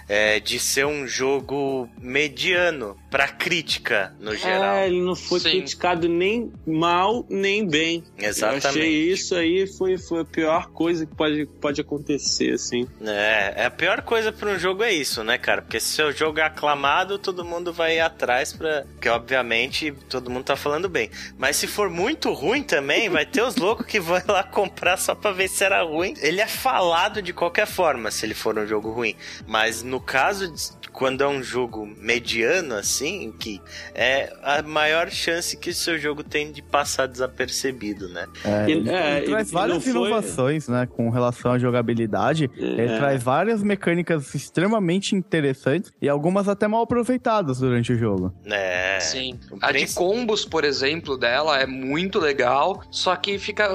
[0.07, 4.75] é, de ser um jogo mediano pra crítica no geral.
[4.75, 5.51] É, ele não foi Sim.
[5.51, 8.03] criticado nem mal, nem bem.
[8.17, 8.65] Exatamente.
[8.65, 12.85] Eu achei isso aí foi, foi a pior coisa que pode, pode acontecer, assim.
[13.01, 15.61] É, é a pior coisa pra um jogo é isso, né, cara?
[15.61, 18.83] Porque se o jogo é aclamado, todo mundo vai ir atrás pra.
[18.91, 21.09] Porque, obviamente, todo mundo tá falando bem.
[21.37, 25.15] Mas se for muito ruim também, vai ter os loucos que vão lá comprar só
[25.15, 26.15] pra ver se era ruim.
[26.21, 29.15] Ele é falado de qualquer forma se ele for um jogo ruim.
[29.47, 33.04] Mas no caso, de- quando é um jogo mediano, assim,
[33.39, 33.61] que
[33.93, 38.25] é a maior chance que o seu jogo tem de passar desapercebido, né?
[38.43, 41.59] É, Ele- ele, é, ele traz ele várias não foi- inovações, né, com relação à
[41.59, 42.49] jogabilidade.
[42.57, 42.97] Ele É.
[42.97, 48.33] traz várias mecânicas extremamente interessantes e algumas até mal aproveitadas durante o jogo.
[48.45, 48.99] É.
[48.99, 49.39] Sim.
[49.61, 53.69] A de combos, por exemplo, dela é muito legal, só que fica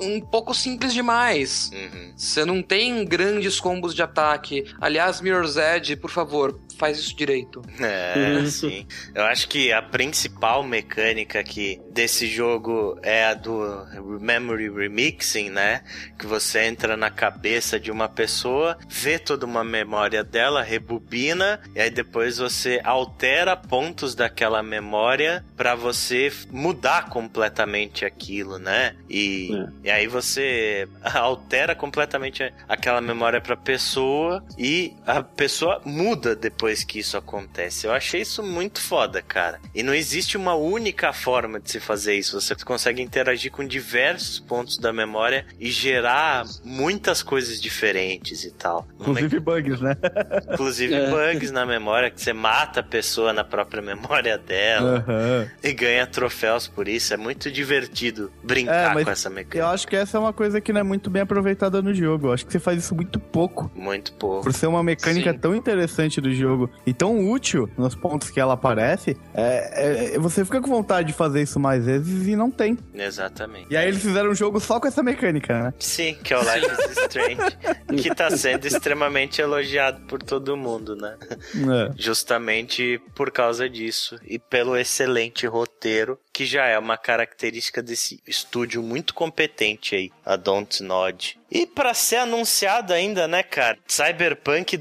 [0.00, 1.70] um pouco simples demais.
[1.72, 2.12] Uhum.
[2.16, 4.64] Você não tem grandes combos de ataque.
[4.80, 7.62] Aliás, Mirror's Edge, por favor, faz isso direito.
[7.78, 8.46] É, Uhum.
[8.46, 8.86] sim.
[9.14, 13.86] Eu acho que a principal mecânica aqui desse jogo é a do
[14.20, 15.82] Memory Remixing, né?
[16.18, 21.80] Que você entra na cabeça de uma pessoa, vê toda uma memória dela, rebobina, e
[21.80, 28.94] aí depois você altera pontos daquela memória pra você mudar completamente aquilo, né?
[29.08, 29.50] E,
[29.84, 36.84] e aí você altera completamente aquela memória pra pessoa e a pessoa muda depois depois
[36.84, 37.86] que isso acontece.
[37.86, 39.58] Eu achei isso muito foda, cara.
[39.74, 42.40] E não existe uma única forma de se fazer isso.
[42.40, 48.86] Você consegue interagir com diversos pontos da memória e gerar muitas coisas diferentes e tal.
[49.00, 49.96] Inclusive bugs, né?
[50.52, 51.10] Inclusive É.
[51.10, 55.48] bugs na memória, que você mata a pessoa na própria memória dela Aham.
[55.64, 57.12] e ganha troféus por isso.
[57.12, 59.68] É muito divertido brincar É, com essa Eu mecânica.
[59.70, 62.28] acho que essa é uma coisa que não é muito bem aproveitada no jogo.
[62.28, 63.70] Eu acho que você faz isso muito pouco.
[63.74, 64.42] Muito pouco.
[64.44, 65.38] Por ser uma mecânica Sim.
[65.38, 70.44] tão interessante do jogo e tão útil nos pontos que ela aparece, é, é- você
[70.44, 72.76] fica com vontade de fazer isso mais vezes e não tem.
[72.92, 73.66] Exatamente.
[73.70, 75.74] E aí eles fizeram um jogo só com essa mecânica, né?
[75.78, 77.56] Sim, que é o Life is Strange,
[78.02, 81.16] que tá sendo extremamente elogiado por todo mundo, né?
[81.54, 81.92] É.
[81.96, 88.82] Justamente por causa disso e pelo excelente roteiro, que já é uma característica desse estúdio
[88.82, 91.38] muito competente aí, a Don't Nod.
[91.52, 93.76] E pra ser anunciado ainda, né, cara?
[93.88, 94.76] Cyberpunk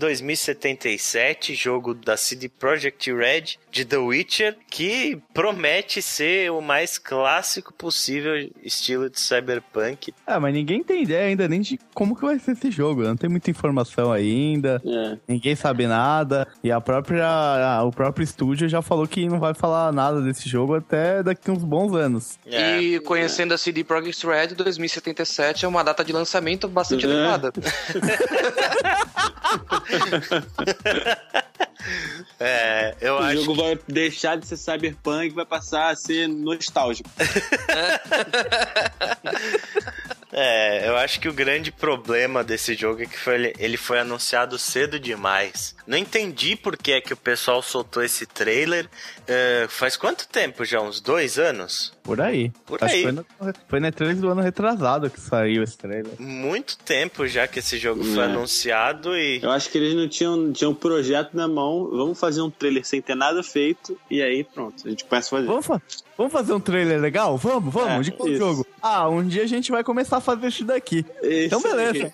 [0.53, 7.73] 2077, jogo da CD Projekt Red de The Witcher, que promete ser o mais clássico
[7.73, 8.33] possível
[8.63, 10.13] estilo de Cyberpunk.
[10.27, 13.01] É, mas ninguém tem ideia ainda nem de como que vai ser esse jogo.
[13.03, 14.79] Não tem muita informação ainda.
[14.85, 15.17] É.
[15.27, 16.47] Ninguém sabe nada.
[16.63, 20.47] E a própria, a- o próprio estúdio já falou que não vai falar nada desse
[20.47, 22.37] jogo até daqui uns bons anos.
[22.45, 22.79] É.
[22.81, 27.09] E conhecendo a CD Projekt Red, 2077 é uma data de lançamento bastante É.
[27.09, 27.53] adequada.
[32.39, 36.27] É, eu O acho jogo vai deixar de ser cyberpunk e vai passar a ser
[36.27, 37.09] nostálgico.
[40.31, 44.59] É, eu acho que o grande problema desse jogo é que foi, ele foi anunciado
[44.59, 45.75] cedo demais.
[45.87, 48.87] Não entendi por que é que o pessoal soltou esse trailer.
[49.27, 50.79] É, faz quanto tempo já?
[50.81, 51.97] Uns dois anos?
[52.09, 52.51] Por aí.
[52.65, 53.03] Por Acho aí.
[53.03, 53.25] foi, no,
[53.67, 56.11] foi na trailer do ano retrasado que saiu esse trailer.
[56.19, 58.25] Muito tempo já que esse jogo foi É.
[58.25, 59.39] anunciado e.
[59.41, 61.89] Eu acho que eles não tinham, tinham um projeto na mão.
[61.91, 63.97] Vamos fazer um trailer sem ter nada feito.
[64.09, 64.85] E aí, pronto.
[64.85, 65.47] A gente começa a fazer.
[65.47, 65.81] Vamos, fa-
[66.17, 67.37] vamos fazer um trailer legal?
[67.37, 68.07] Vamos, vamos.
[68.07, 68.37] É, de qual isso.
[68.39, 68.65] jogo?
[68.81, 71.05] Ah, um dia a gente vai começar a fazer isso daqui.
[71.21, 72.13] Então, Isso beleza.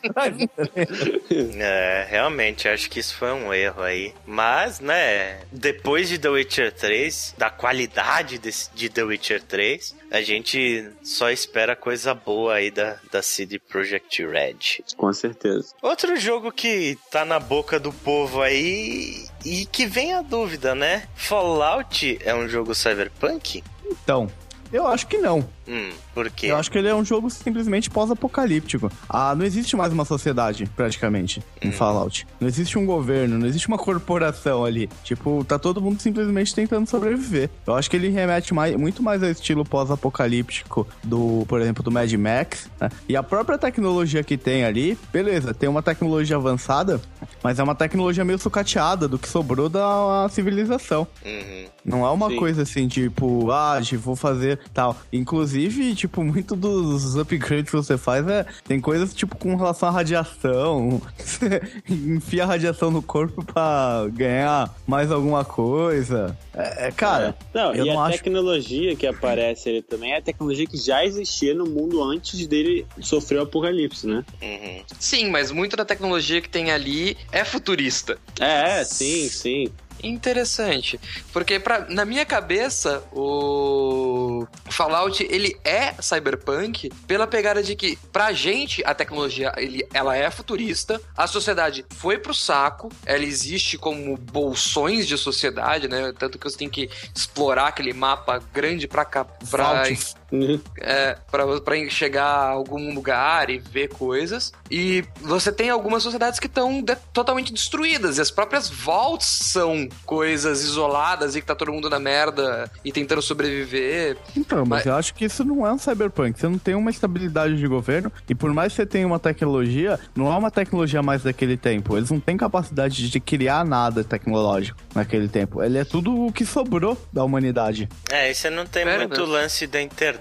[1.57, 4.13] É, realmente, acho que isso foi um erro aí.
[4.25, 10.21] Mas, né, depois de The Witcher 3, da qualidade desse- de The Witcher 3, a
[10.21, 14.83] gente só espera coisa boa aí da, da CD Projekt Red.
[14.97, 15.73] Com certeza.
[15.81, 21.07] Outro jogo que tá na boca do povo aí e que vem a dúvida, né?
[21.15, 23.63] Fallout é um jogo cyberpunk?
[23.85, 24.29] então,
[24.71, 25.47] eu acho que não.
[25.67, 26.47] Hum, por quê?
[26.47, 28.91] Eu acho que ele é um jogo simplesmente pós-apocalíptico.
[29.09, 32.27] Ah, não existe mais uma sociedade, praticamente, em Fallout.
[32.39, 34.89] Não existe um governo, não existe uma corporação ali.
[35.03, 37.49] Tipo, tá todo mundo simplesmente tentando sobreviver.
[37.65, 41.91] Eu acho que ele remete mais, muito mais ao estilo pós-apocalíptico do, por exemplo, do
[41.91, 42.69] Mad Max.
[42.79, 42.89] né?
[43.09, 47.01] E a própria tecnologia que tem ali, beleza, tem uma tecnologia avançada,
[47.41, 51.07] mas é uma tecnologia meio sucateada do que sobrou da civilização.
[51.25, 51.65] Uhum.
[51.83, 52.35] Não é uma Sim.
[52.37, 54.95] coisa assim, tipo, ah, vou fazer tal.
[55.11, 55.54] Inclusive,
[55.95, 58.45] tipo, muito dos upgrades que você faz é.
[58.67, 61.01] Tem coisas, tipo, com relação à radiação.
[61.17, 66.37] Você enfia a radiação no corpo pra ganhar mais alguma coisa.
[66.53, 67.35] É, é, cara.
[67.53, 70.77] Não, eu e não a acho- tecnologia que aparece ali também é a tecnologia que
[70.77, 74.23] já existia no mundo antes dele sofrer o apocalipse, né?
[74.41, 74.83] Uhum.
[74.99, 78.17] Sim, mas muito da tecnologia que tem ali é futurista.
[78.39, 79.67] É, sim, sim.
[80.03, 80.99] Interessante,
[81.33, 88.31] porque pra, na minha cabeça o Fallout ele é cyberpunk pela pegada de que pra
[88.33, 94.17] gente a tecnologia ele, ela é futurista, a sociedade foi pro saco, ela existe como
[94.17, 96.13] bolsões de sociedade, né?
[96.17, 99.83] Tanto que você tem que explorar aquele mapa grande pra cá, pra.
[100.31, 100.59] Uhum.
[100.79, 104.51] é, pra, pra chegar a algum lugar e ver coisas.
[104.69, 108.17] E você tem algumas sociedades que estão totalmente destruídas.
[108.17, 112.91] E as próprias vaults são coisas isoladas e que tá todo mundo na merda e
[112.91, 114.17] tentando sobreviver.
[114.35, 116.39] Então, mas, Mas- eu acho que isso não é um cyberpunk.
[116.39, 118.11] Você não tem uma estabilidade de governo.
[118.27, 121.97] E por mais que você tenha uma tecnologia, não é uma tecnologia mais daquele tempo.
[121.97, 125.61] Eles não têm capacidade de criar nada tecnológico naquele tempo.
[125.63, 127.87] Ele é tudo o que sobrou da humanidade.
[128.11, 130.14] É, e você não tem Sério muito lance da internet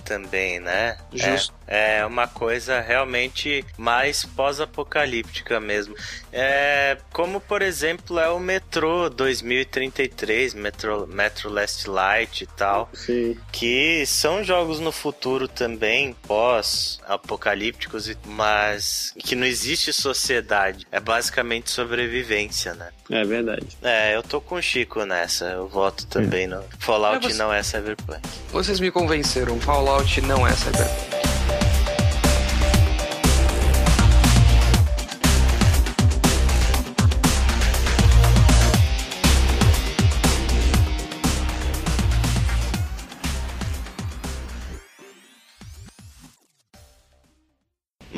[0.00, 0.96] também, né?
[1.12, 1.57] Justo.
[1.68, 5.94] É, é uma coisa realmente mais pós-apocalíptica mesmo.
[6.32, 12.88] É, como, por exemplo, é o Metrô 2033, Metro, Metro Last Light e tal.
[12.94, 13.36] Sim.
[13.52, 20.86] Que são jogos no futuro também, pós-apocalípticos, mas que não existe sociedade.
[20.90, 22.88] É basicamente sobrevivência, né?
[23.10, 23.66] É verdade.
[23.82, 25.46] É, eu tô com o Chico nessa.
[25.46, 28.20] Eu voto também no Fallout Mas você- não é Cyberpunk.
[28.50, 31.17] Vocês me convenceram, Fallout não é cyberpunk.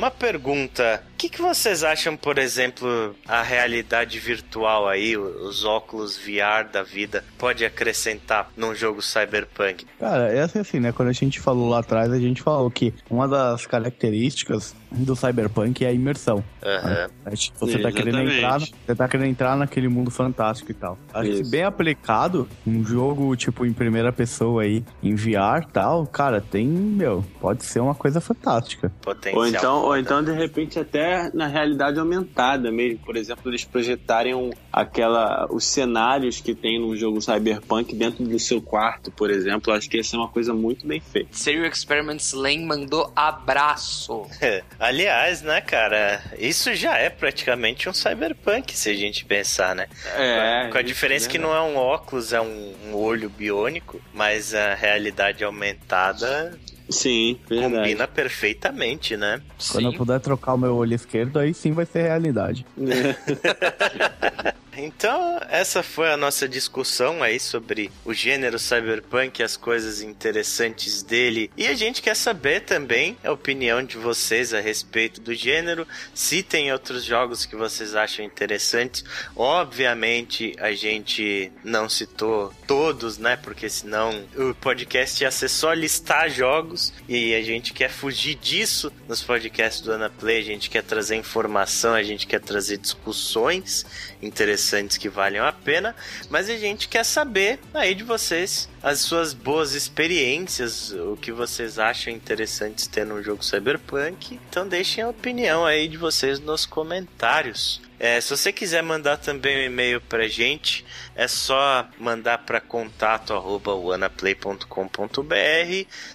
[0.01, 6.17] Uma pergunta: o que, que vocês acham, por exemplo, a realidade virtual aí, os óculos
[6.17, 9.85] VR da vida, pode acrescentar num jogo cyberpunk?
[9.99, 10.91] Cara, é assim, assim, né?
[10.91, 15.85] Quando a gente falou lá atrás, a gente falou que uma das características do cyberpunk
[15.85, 16.43] é a imersão.
[16.63, 17.09] Aham.
[17.25, 20.97] É, tipo, Você tá querendo entrar, você tá querendo entrar naquele mundo fantástico e tal.
[21.13, 21.45] Acho que Isso.
[21.45, 26.41] se bem aplicado, um jogo tipo em primeira pessoa aí, em VR e tal, cara,
[26.41, 28.91] tem, meu, pode ser uma coisa fantástica.
[29.01, 29.39] Potencial.
[29.39, 32.99] Ou então, ou então, de repente, até na realidade aumentada mesmo.
[32.99, 38.39] Por exemplo, eles projetarem um- aquela, os cenários que tem no jogo Cyberpunk dentro do
[38.39, 39.73] seu quarto, por exemplo.
[39.73, 41.29] Acho que ia ser uma coisa muito bem feita.
[41.31, 44.25] Serial Experiments Lane mandou abraço.
[44.79, 49.87] Aliás, né, cara, isso já é praticamente um cyberpunk, se a gente pensar, né?
[50.15, 53.29] É, Com a isso diferença é que não é um óculos, é um, um olho
[53.29, 56.57] biônico, mas a realidade aumentada
[56.91, 57.75] Sim, verdade.
[57.75, 59.41] combina perfeitamente, né?
[59.71, 59.97] Quando eu Sim.
[59.97, 62.65] puder trocar o meu olho esquerdo, aí sim vai ser realidade.
[64.75, 71.51] Então, essa foi a nossa discussão aí sobre o gênero cyberpunk, as coisas interessantes dele.
[71.57, 76.41] E a gente quer saber também a opinião de vocês a respeito do gênero, se
[76.41, 79.03] tem outros jogos que vocês acham interessantes.
[79.35, 83.35] Obviamente, a gente não citou todos, né?
[83.35, 88.91] Porque senão o podcast ia ser só listar jogos e a gente quer fugir disso
[89.07, 90.37] nos podcasts do Anaplay.
[90.37, 93.85] A gente quer trazer informação, a gente quer trazer discussões
[94.21, 94.60] interessantes
[94.97, 95.95] que valham a pena,
[96.29, 101.77] mas a gente quer saber aí de vocês as suas boas experiências, o que vocês
[101.77, 104.39] acham interessantes ter num jogo cyberpunk.
[104.49, 107.81] Então deixem a opinião aí de vocês nos comentários.
[108.03, 110.83] É, se você quiser mandar também um e-mail pra gente,
[111.15, 114.65] é só mandar para contato arroba wanaplay.com.br.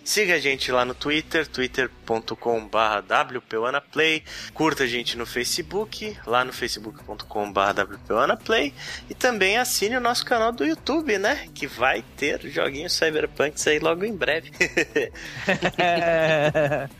[0.02, 4.24] Siga a gente lá no Twitter, twitter.com.br wpwanaplay.
[4.52, 8.74] Curta a gente no Facebook, lá no facebook.com.br wpwanaplay.
[9.08, 11.46] E também assine o nosso canal do YouTube, né?
[11.54, 14.50] Que vai ter joguinhos cyberpunks aí logo em breve.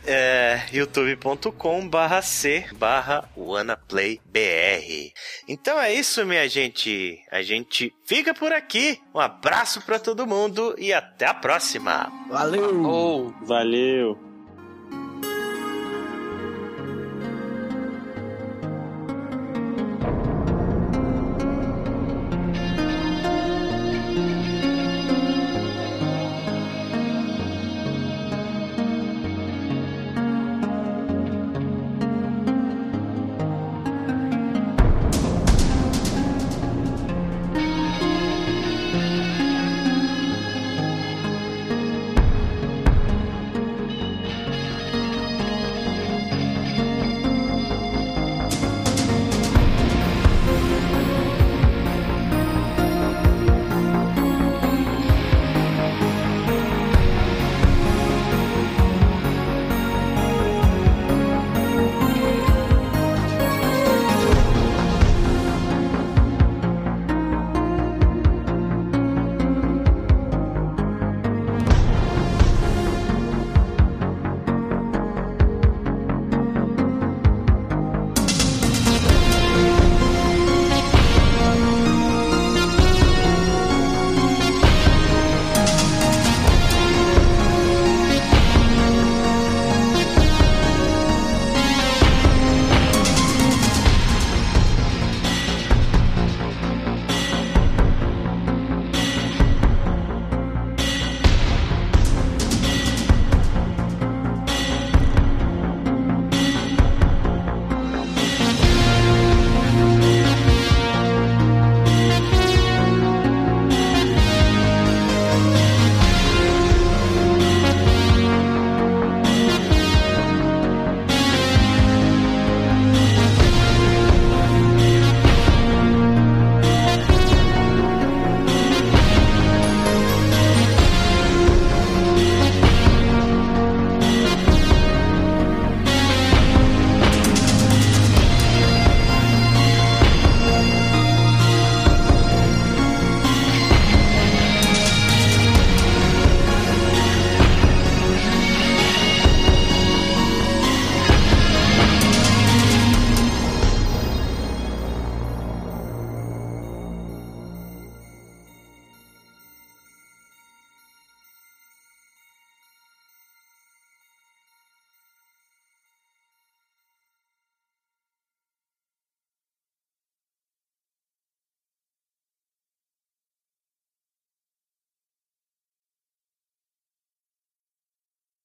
[0.05, 5.11] é youtube.com barra c barra wannaplayBR.
[5.47, 7.19] Então é isso, minha gente.
[7.31, 9.01] A gente fica por aqui.
[9.13, 12.11] Um abraço pra todo mundo e até a próxima.
[12.29, 13.33] Valeu!
[13.41, 14.26] Valeu.